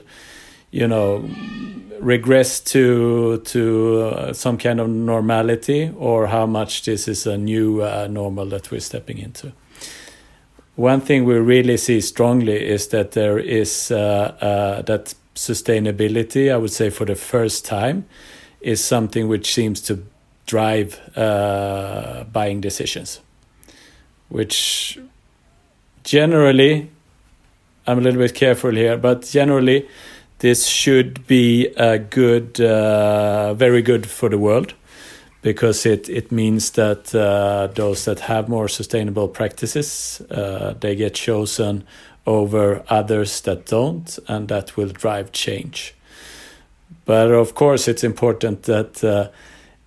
[0.70, 1.28] you know
[2.00, 7.82] regress to to uh, some kind of normality or how much this is a new
[7.82, 9.52] uh, normal that we're stepping into?
[10.76, 16.56] One thing we really see strongly is that there is uh, uh that sustainability i
[16.56, 18.04] would say for the first time
[18.60, 20.04] is something which seems to
[20.46, 23.20] drive uh, buying decisions
[24.28, 24.98] which
[26.04, 26.90] generally
[27.86, 29.88] i'm a little bit careful here but generally
[30.40, 34.74] this should be a good, uh, very good for the world
[35.42, 41.14] because it, it means that uh, those that have more sustainable practices uh, they get
[41.14, 41.84] chosen
[42.26, 45.94] over others that don't and that will drive change.
[47.04, 49.28] But of course it's important that uh,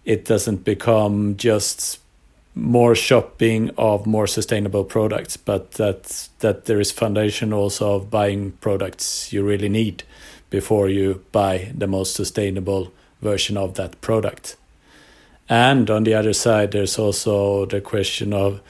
[0.06, 2.00] it doesn't become just
[2.56, 8.52] more shopping of more sustainable products but that that there is foundation also of buying
[8.62, 10.04] products you really need
[10.54, 12.94] before you buy the most sustainable
[13.24, 14.56] version of that product.
[15.50, 18.62] And on the other side, there's also the question of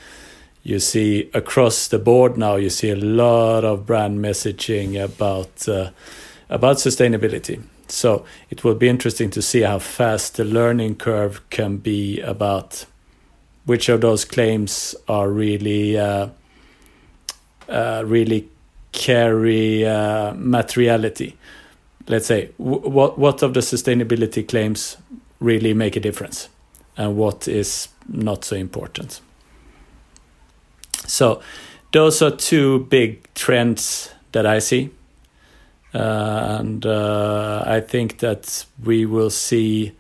[0.64, 5.90] you see across the board now you see a lot of brand messaging about uh,
[6.50, 7.62] about sustainability.
[7.90, 12.86] So it will be interesting to see how fast the learning curve can be about
[13.66, 16.30] which of those claims are really uh,
[17.68, 18.48] uh, really
[18.94, 21.36] carry uh, materiality
[22.08, 24.98] let's say what what of the sustainability claims
[25.40, 26.50] really make a difference
[26.98, 29.22] and what is not so important
[31.06, 31.42] so
[31.92, 34.90] those are two big trends that i see
[35.94, 39.94] uh, and uh, I think that we will see.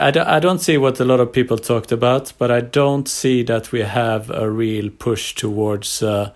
[0.00, 3.08] I d- I don't see what a lot of people talked about, but I don't
[3.08, 6.30] see that we have a real push towards uh,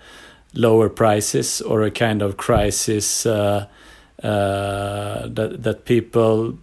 [0.52, 3.66] lower prices or a kind of crisis uh,
[4.22, 6.58] uh, that that people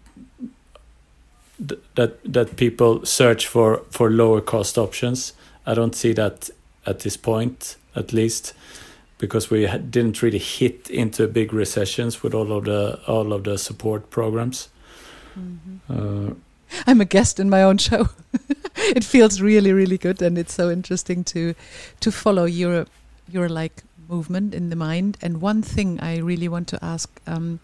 [1.60, 5.34] that that people search for for lower cost options.
[5.66, 6.50] I don't see that
[6.86, 8.54] at this point, at least,
[9.18, 13.58] because we didn't really hit into big recessions with all of the all of the
[13.58, 14.70] support programs.
[15.40, 16.30] Mm-hmm.
[16.30, 16.34] Uh,
[16.88, 18.10] I'm a guest in my own show.
[18.76, 21.56] it feels really, really good, and it's so interesting to
[22.00, 22.86] to follow your
[23.32, 25.18] your like movement in the mind.
[25.22, 27.60] And one thing I really want to ask um,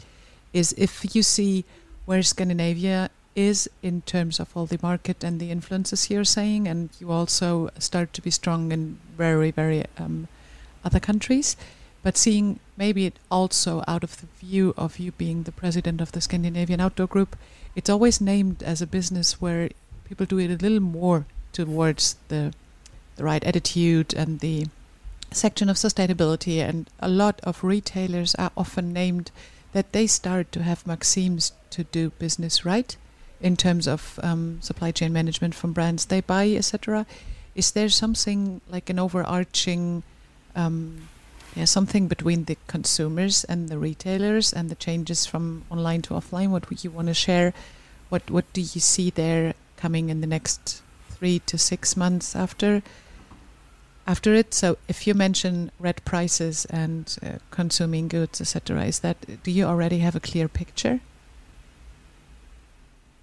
[0.53, 1.65] is if you see
[2.05, 6.89] where Scandinavia is in terms of all the market and the influences you're saying, and
[6.99, 10.27] you also start to be strong in very, very um,
[10.83, 11.55] other countries.
[12.03, 16.11] But seeing maybe it also out of the view of you being the president of
[16.11, 17.37] the Scandinavian Outdoor Group,
[17.75, 19.69] it's always named as a business where
[20.09, 22.53] people do it a little more towards the
[23.15, 24.65] the right attitude and the
[25.32, 26.57] section of sustainability.
[26.57, 29.32] And a lot of retailers are often named
[29.73, 32.95] that they start to have maxims to do business right
[33.39, 37.05] in terms of um, supply chain management from brands they buy, etc.
[37.55, 40.03] Is there something like an overarching,
[40.55, 41.07] um,
[41.55, 46.49] yeah, something between the consumers and the retailers and the changes from online to offline?
[46.49, 47.53] What would you want to share?
[48.09, 52.84] What What do you see there coming in the next three to six months after?
[54.08, 59.43] After it, so if you mention red prices and uh, consuming goods, etc., is that
[59.43, 60.99] do you already have a clear picture?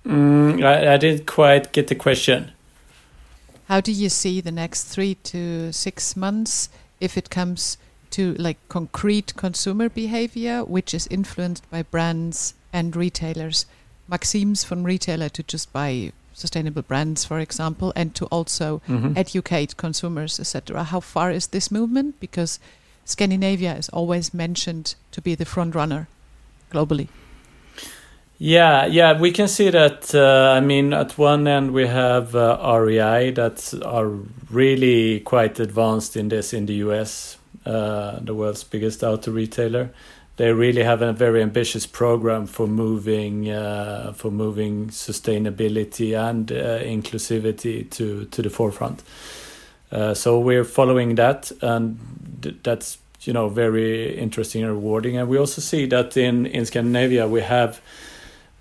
[0.07, 2.53] Mm, I, I didn't quite get the question.
[3.67, 6.71] How do you see the next three to six months
[7.01, 7.77] if it comes
[8.11, 13.67] to like concrete consumer behavior, which is influenced by brands and retailers?
[14.09, 19.13] Maxims from retailer to just buy sustainable brands, for example, and to also mm-hmm.
[19.17, 20.85] educate consumers, etc.
[20.85, 22.21] How far is this movement?
[22.21, 22.59] Because
[23.05, 26.09] Scandinavia is always mentioned to be the front runner
[26.71, 27.09] globally.
[28.39, 30.15] Yeah, yeah, we can see that.
[30.15, 34.09] Uh, I mean, at one end we have uh, REI that are
[34.51, 37.37] really quite advanced in this in the US,
[37.67, 39.91] uh, the world's biggest auto retailer.
[40.39, 46.79] They really have a very ambitious program for moving uh, for moving sustainability and uh,
[46.79, 49.03] inclusivity to to the forefront.
[49.91, 51.99] Uh, so we're following that, and
[52.63, 55.17] that's you know very interesting and rewarding.
[55.17, 57.81] And we also see that in in Scandinavia we have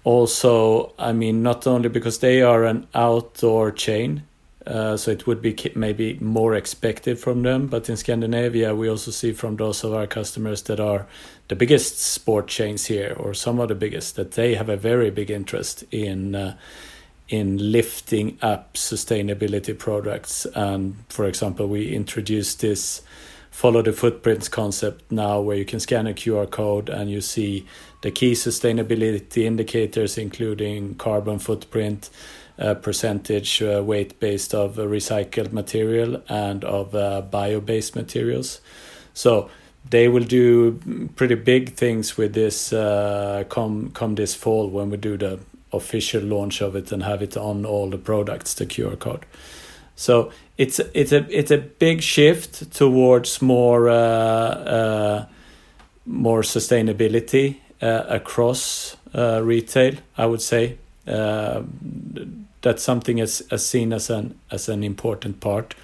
[0.08, 4.24] also, I mean, not only because they are an outdoor chain,
[4.66, 7.68] uh, so it would be maybe more expected from them.
[7.68, 11.08] But in Scandinavia, we also see from those of our customers that are
[11.48, 15.10] the biggest sport chains here, or some of the biggest, that they have a very
[15.10, 16.58] big interest in uh,
[17.30, 20.46] in lifting up sustainability products.
[20.56, 23.02] And for example, we introduced this
[23.52, 27.66] follow the footprints concept now, where you can scan a QR code and you see
[28.02, 32.10] the key sustainability indicators, including carbon footprint,
[32.60, 38.62] uh, percentage uh, weight based of recycled material and of uh, bio based materials.
[39.14, 39.50] So
[39.90, 44.98] they will do pretty big things with this uh, come come this fall when we
[44.98, 45.40] do the
[45.72, 49.26] official launch of it and have it on all the products the QR code.
[49.96, 55.26] So it's it's a it's a big shift towards more uh, uh,
[56.06, 59.96] more sustainability uh, across uh, retail.
[60.18, 60.78] I would say
[61.08, 61.64] uh,
[62.62, 65.76] that's something as, as seen as an as an important part.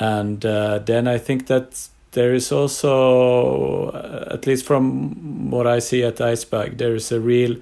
[0.00, 3.92] And then I think that there is also,
[4.30, 7.56] at least from what I see at Icebug, there is a real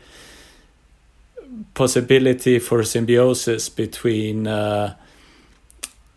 [1.74, 4.94] possibility for symbiosis between uh,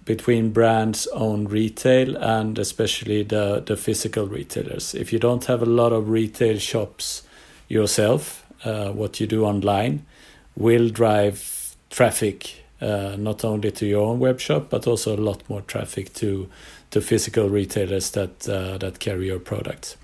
[0.05, 4.95] between brands own retail and especially the, the physical retailers.
[4.95, 7.21] If you don't have a lot of retail shops
[7.67, 10.07] yourself, uh, what you do online
[10.55, 15.47] will drive traffic uh, not only to your own web shop but also a lot
[15.47, 16.49] more traffic to
[16.91, 19.97] to physical retailers that uh, that carry your products.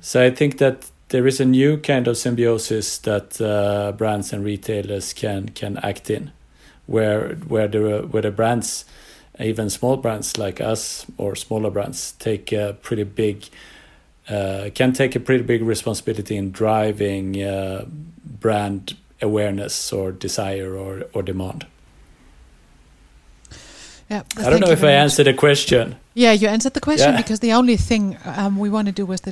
[0.00, 4.44] So I think that there is a new kind of symbiosis that uh, brands and
[4.44, 6.30] retailers can can act in,
[6.86, 8.84] where where the where the brands
[9.38, 13.48] even small brands like us or smaller brands take a pretty big
[14.28, 17.84] uh, can take a pretty big responsibility in driving uh,
[18.24, 21.66] brand awareness or desire or, or demand.
[24.10, 25.94] Yeah, I don't know if I answered the question.
[26.14, 27.16] Yeah, you answered the question Yeah.
[27.22, 29.24] because the only thing um, we want to do with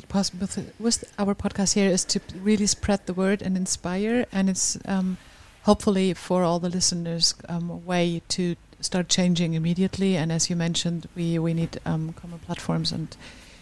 [0.79, 5.17] with our podcast here is to really spread the word and inspire, and it's um,
[5.63, 10.15] hopefully for all the listeners um, a way to start changing immediately.
[10.15, 13.17] And as you mentioned, we we need um, common platforms and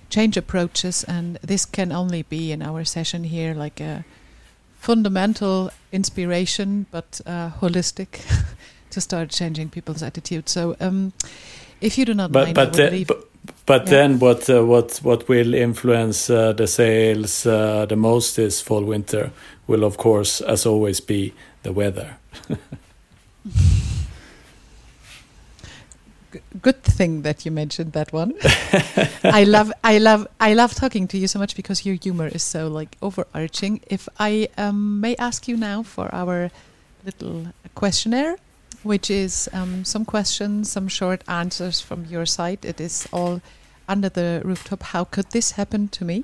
[0.09, 4.05] change approaches, and this can only be in our session here, like a
[4.80, 8.22] fundamental inspiration, but uh, holistic,
[8.92, 10.50] to start changing people's attitude.
[10.50, 11.14] So, um,
[11.82, 13.08] if you do not But mind, but leave.
[13.08, 13.24] but,
[13.66, 13.90] but Yeah.
[13.90, 18.84] then what uh, what what will influence uh, the sales uh, the most this fall
[18.84, 19.32] winter
[19.68, 21.34] will of course as always be
[21.64, 22.18] the weather.
[26.62, 28.34] Good thing that you mentioned that one.
[29.24, 32.44] I love, I love, I love talking to you so much because your humor is
[32.44, 33.80] so like overarching.
[33.88, 36.52] If I um, may ask you now for our
[37.06, 38.36] little questionnaire,
[38.88, 42.64] which is um, some questions, some short answers from your side.
[42.64, 43.42] It is all
[43.88, 44.82] under the rooftop.
[44.82, 46.24] How could this happen to me?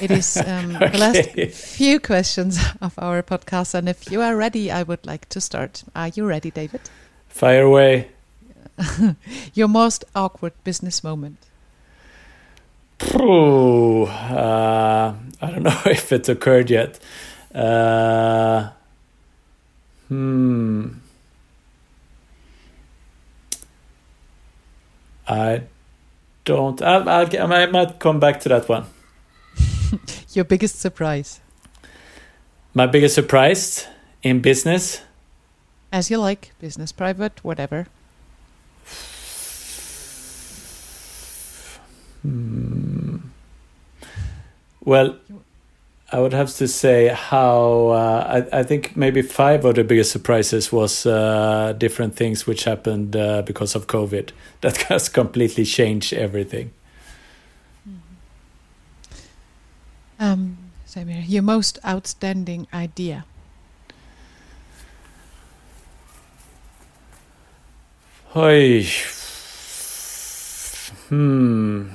[0.00, 4.70] It is um, the last few questions of our podcast, and if you are ready,
[4.70, 5.84] I would like to start.
[5.94, 6.82] Are you ready, David?
[7.28, 8.08] Fire away.
[9.54, 11.38] Your most awkward business moment.
[13.00, 16.98] Uh, I don't know if it occurred yet.
[17.54, 18.70] Uh,
[20.08, 20.88] hmm.
[25.28, 25.62] I
[26.44, 26.80] don't.
[26.82, 28.86] I'll, I'll, I might come back to that one.
[30.32, 31.40] Your biggest surprise,
[32.74, 33.86] My biggest surprise
[34.22, 35.00] in business.
[35.92, 37.86] as you like, business, private, whatever.
[42.22, 43.16] Hmm.
[44.84, 45.16] Well,
[46.12, 50.12] I would have to say how uh, I, I think maybe five of the biggest
[50.12, 54.30] surprises was uh, different things which happened uh, because of COVID
[54.60, 56.70] that has completely changed everything.
[60.18, 63.24] Um, Samir, your most outstanding idea.
[68.34, 68.86] Oi.
[71.08, 71.88] Hmm.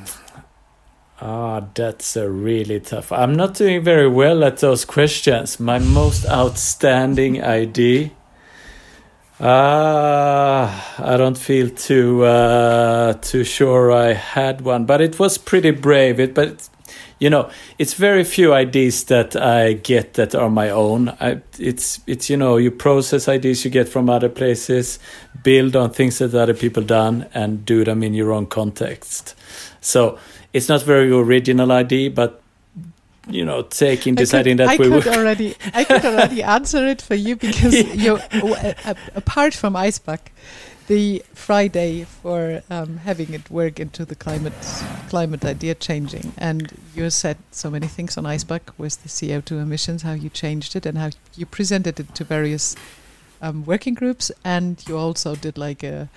[1.23, 3.11] Ah, that's a really tough.
[3.11, 5.59] I'm not doing very well at those questions.
[5.59, 8.09] My most outstanding idea.
[9.39, 15.69] Ah, I don't feel too uh, too sure I had one, but it was pretty
[15.69, 16.19] brave.
[16.19, 16.67] It, but
[17.19, 21.09] you know, it's very few ideas that I get that are my own.
[21.19, 24.97] I, it's it's you know, you process ideas you get from other places,
[25.43, 29.35] build on things that other people done, and do them in your own context.
[29.81, 30.17] So
[30.53, 32.41] it's not very original idea, but
[33.27, 36.85] you know, taking deciding I could, that I we could already, I could already answer
[36.87, 38.19] it for you because you,
[39.15, 40.19] apart from Icebug,
[40.87, 44.53] the Friday for um, having it work into the climate
[45.07, 49.59] climate idea changing, and you said so many things on Icebug with the CO two
[49.59, 52.75] emissions, how you changed it and how you presented it to various
[53.41, 56.09] um, working groups, and you also did like a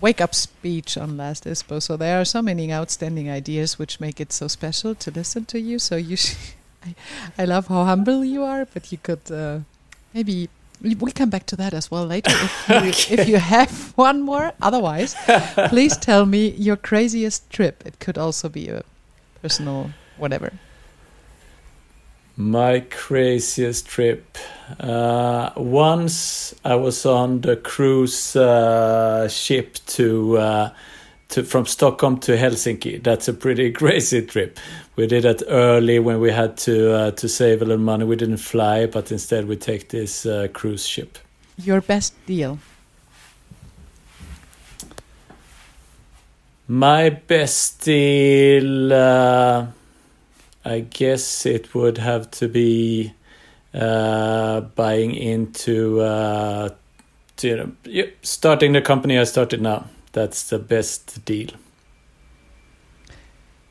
[0.00, 1.82] wake up speech on last ISPO.
[1.82, 5.60] So there are so many outstanding ideas which make it so special to listen to
[5.60, 5.78] you.
[5.78, 6.36] So you, sh-
[6.84, 6.94] I,
[7.38, 9.60] I love how humble you are, but you could uh,
[10.14, 10.48] maybe
[10.82, 14.22] we- we'll come back to that as well later if you, if you have one
[14.22, 14.52] more.
[14.62, 15.14] Otherwise,
[15.68, 17.82] please tell me your craziest trip.
[17.86, 18.82] It could also be a
[19.42, 20.52] personal whatever.
[22.36, 24.38] My craziest trip.
[24.78, 30.70] Uh, once I was on the cruise uh, ship to uh,
[31.30, 33.02] to from Stockholm to Helsinki.
[33.02, 34.58] That's a pretty crazy trip.
[34.96, 38.04] We did it early when we had to uh, to save a little money.
[38.04, 41.18] We didn't fly, but instead we take this uh, cruise ship.
[41.56, 42.58] Your best deal.
[46.68, 49.66] My best deal, uh,
[50.64, 53.12] I guess it would have to be
[53.72, 56.70] uh, buying into, uh,
[57.36, 57.48] to,
[57.84, 59.86] you know, starting the company I started now.
[60.12, 61.50] That's the best deal.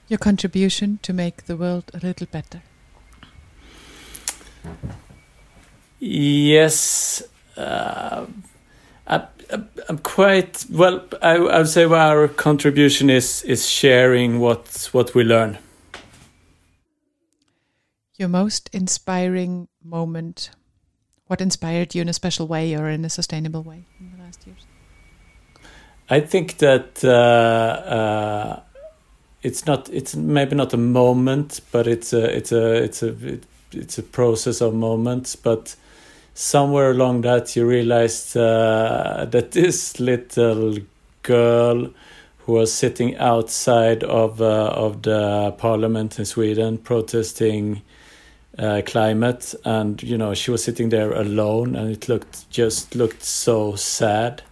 [0.08, 2.64] Your contribution to make the world a little better.
[6.00, 7.22] Yes,
[7.58, 8.26] uh,
[9.06, 9.28] I,
[9.88, 11.04] I'm quite well.
[11.22, 15.58] I, I would say our contribution is is sharing what what we learn.
[18.20, 20.50] Your most inspiring moment.
[21.28, 24.46] What inspired you in a special way or in a sustainable way in the last
[24.46, 24.68] years?
[26.10, 28.60] I think that uh, uh,
[29.42, 29.88] it's not.
[29.90, 32.36] It's maybe not a moment, but it's a.
[32.36, 32.84] It's a.
[32.84, 33.08] It's a.
[33.26, 35.38] It, it's a process of moments.
[35.38, 35.78] But
[36.34, 40.76] somewhere along that you realized uh, that this little
[41.24, 41.90] girl
[42.40, 47.82] who was sitting outside of uh, of the parliament in Sweden protesting
[48.60, 53.24] uh, climate and you know she was sitting there alone and it looked just looked
[53.24, 54.44] so sad.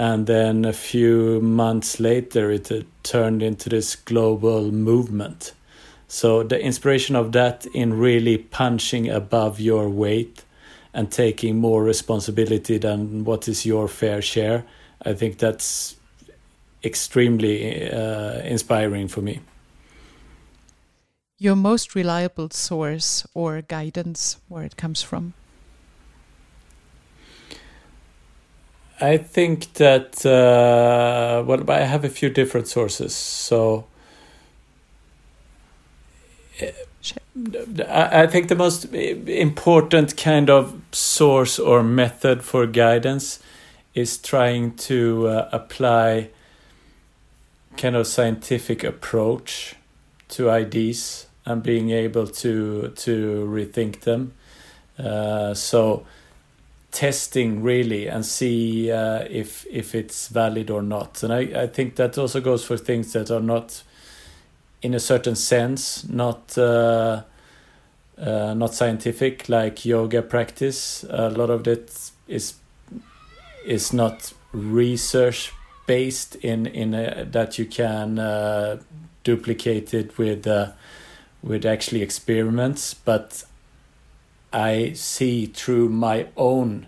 [0.00, 5.52] And then a few months later it uh, turned into this global movement.
[6.06, 10.44] So the inspiration of that in really punching above your weight
[10.94, 14.64] and taking more responsibility than what is your fair share
[15.02, 15.96] i think that's
[16.84, 19.40] extremely uh, inspiring for me
[21.38, 25.34] your most reliable source or guidance where it comes from?
[29.00, 33.14] I think that uh, well, I have a few different sources.
[33.14, 33.84] So
[37.88, 43.38] I think the most important kind of source or method for guidance
[43.94, 46.30] is trying to uh, apply
[47.76, 49.76] kind of scientific approach
[50.30, 54.32] to ideas and being able to to rethink them.
[54.98, 56.04] Uh, so
[56.90, 61.22] testing really and see uh, if if it's valid or not.
[61.22, 63.82] And I, I think that also goes for things that are not
[64.80, 67.22] in a certain sense not uh,
[68.18, 71.04] uh, not scientific like yoga practice.
[71.08, 72.54] A lot of it is
[73.64, 75.52] is not research
[75.86, 78.78] based in in a, that you can uh,
[79.24, 80.72] duplicate it with uh,
[81.42, 83.44] with actually experiments, but
[84.52, 86.86] I see through my own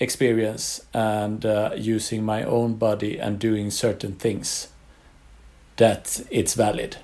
[0.00, 4.68] experience and uh, using my own body and doing certain things
[5.76, 6.96] that it's valid.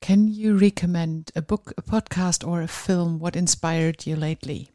[0.00, 3.20] Can you recommend a book, a podcast, or a film?
[3.20, 4.70] What inspired you lately?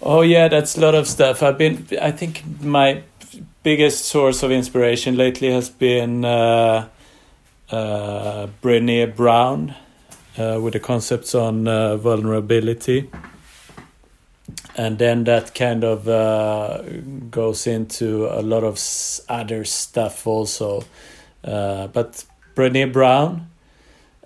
[0.00, 1.42] Oh yeah, that's a lot of stuff.
[1.42, 1.86] I've been.
[2.00, 3.02] I think my
[3.62, 6.88] biggest source of inspiration lately has been uh,
[7.70, 9.74] uh, Brené Brown
[10.38, 13.10] uh, with the concepts on uh, vulnerability.
[14.76, 16.82] And then that kind of uh,
[17.30, 18.78] goes into a lot of
[19.28, 20.84] other stuff also.
[21.42, 23.48] Uh, but Brené Brown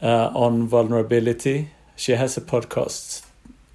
[0.03, 3.24] uh, on vulnerability, she has a podcast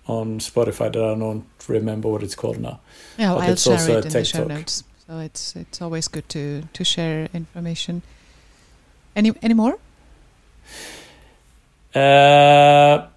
[0.07, 2.79] on Spotify that I don't remember what it's called now.
[3.17, 4.83] Yeah, well, I'll share it in the show notes.
[5.07, 8.01] So it's it's always good to to share information.
[9.15, 9.77] Any any more?
[11.93, 13.07] Uh,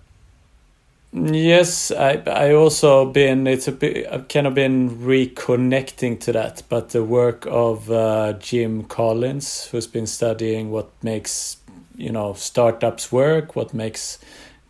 [1.12, 6.62] yes, I I also been it's a bit I've kind of been reconnecting to that,
[6.68, 11.57] but the work of uh, Jim Collins, who's been studying what makes
[11.96, 14.18] you know startups work, what makes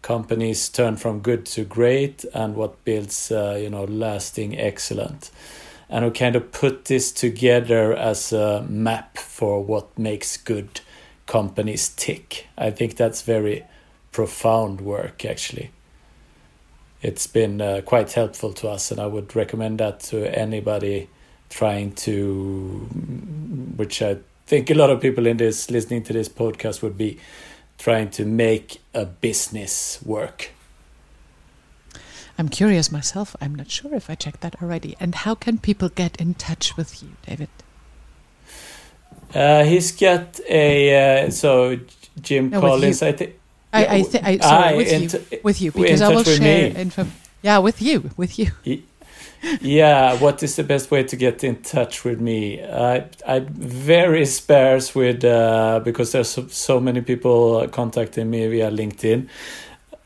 [0.01, 5.31] companies turn from good to great, and what builds uh, you know lasting excellent
[5.91, 10.81] and who kind of put this together as a map for what makes good
[11.29, 12.49] companies tick.
[12.59, 13.65] I think that's very
[14.11, 15.71] profound work, actually.
[17.01, 21.09] It's been uh, quite helpful to us, and I would recommend that to anybody
[21.49, 22.89] trying to,
[23.77, 24.17] which I
[24.47, 27.21] think a lot of people in this listening to this podcast would be
[27.77, 30.51] trying to make a business work.
[32.37, 33.37] I'm curious myself.
[33.41, 34.97] I'm not sure if I checked that already.
[34.99, 37.49] And how can people get in touch with you, David?
[39.35, 41.79] Uh, he's got a uh, so
[42.21, 43.03] Jim no, Collins.
[43.03, 43.35] I think.
[43.73, 47.07] I, I, th- I sorry, with you, with you, because I will share info.
[47.43, 48.51] Yeah, with you, with you.
[49.61, 52.63] yeah, what is the best way to get in touch with me?
[52.65, 58.71] I I'm very sparse with uh, because there's so, so many people contacting me via
[58.71, 59.29] LinkedIn.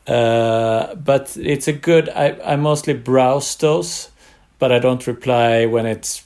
[0.05, 2.09] Uh, but it's a good.
[2.09, 4.11] I I mostly browse those,
[4.59, 6.25] but I don't reply when it's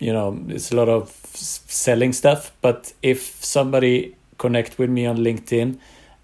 [0.00, 2.52] you know it's a lot of selling stuff.
[2.60, 5.78] But if somebody connect with me on LinkedIn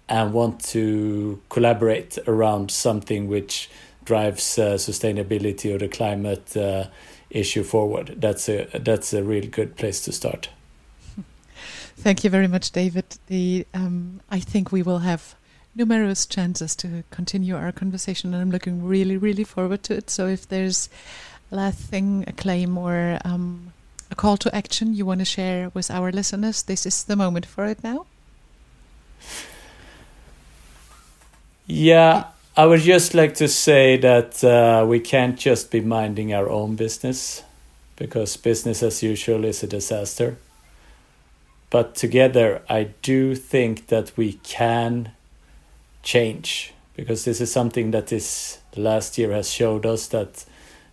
[0.09, 3.69] and want to collaborate around something which
[4.03, 6.85] drives uh, sustainability or the climate uh,
[7.29, 10.49] issue forward, that's a that's a real good place to start.
[11.95, 13.05] Thank you very much, David.
[13.27, 15.35] The um, I think we will have
[15.75, 20.09] numerous chances to continue our conversation, and I'm looking really, really forward to it.
[20.09, 20.89] So, if there's
[21.51, 23.73] last thing, a claim, or um,
[24.11, 27.45] a call to action you want to share with our listeners, this is the moment
[27.45, 28.05] for it now.
[31.65, 32.25] Yeah,
[32.57, 36.75] I would just like to say that uh, we can't just be minding our own
[36.75, 37.43] business
[37.95, 40.37] because business as usual is a disaster.
[41.69, 45.11] But together, I do think that we can
[46.03, 50.43] change because this is something that this last year has showed us that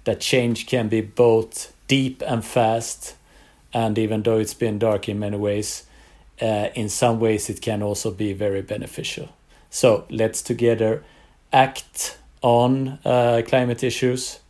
[0.04, 3.16] that change can be both deep and fast
[3.72, 5.84] and even though it's been dark in many ways
[6.40, 9.28] uh, in some ways it can also be very beneficial
[9.70, 11.02] so let's together
[11.52, 14.40] act on uh, climate issues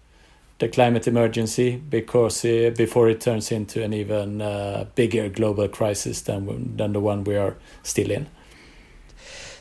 [0.58, 6.22] the climate emergency because uh, before it turns into an even uh, bigger global crisis
[6.22, 8.26] than than the one we are still in.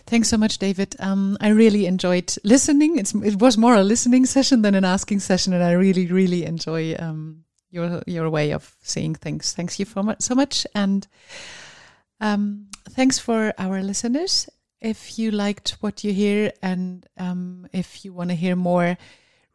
[0.07, 0.95] Thanks so much, David.
[0.99, 2.97] Um, I really enjoyed listening.
[2.97, 6.45] It's, it was more a listening session than an asking session, and I really, really
[6.45, 7.43] enjoy um,
[7.77, 9.53] your your way of seeing things.
[9.53, 11.07] Thanks you for so much, and
[12.19, 14.49] um, thanks for our listeners.
[14.81, 18.97] If you liked what you hear, and um, if you want to hear more,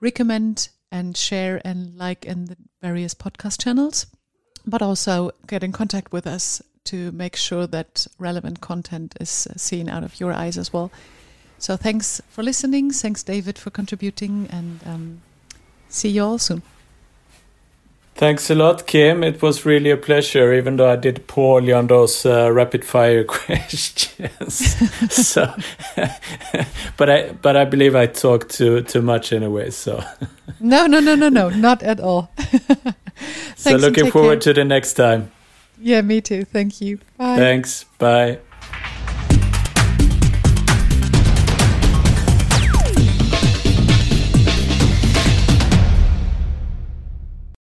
[0.01, 4.07] recommend and share and like in the various podcast channels,
[4.66, 9.55] but also get in contact with us to make sure that relevant content is uh,
[9.57, 10.91] seen out of your eyes as well.
[11.59, 12.91] So thanks for listening.
[12.91, 15.23] Thanks, David, for contributing, and um,
[15.89, 16.62] see you all soon.
[18.23, 19.25] Thanks a lot, Kim.
[19.25, 23.25] It was really a pleasure, even though I did poorly on those uh, rapid fire
[23.37, 24.55] questions.
[25.12, 25.53] so,
[26.97, 29.70] but I but I believe I talked too too much anyway.
[29.70, 30.05] So.
[30.61, 32.31] no, no, no, no, no, not at all.
[33.57, 34.55] so looking forward care.
[34.55, 35.33] to the next time.
[35.81, 36.45] Yeah, me too.
[36.45, 36.99] Thank you.
[37.18, 37.35] Bye.
[37.39, 37.87] Thanks.
[37.99, 38.39] Bye.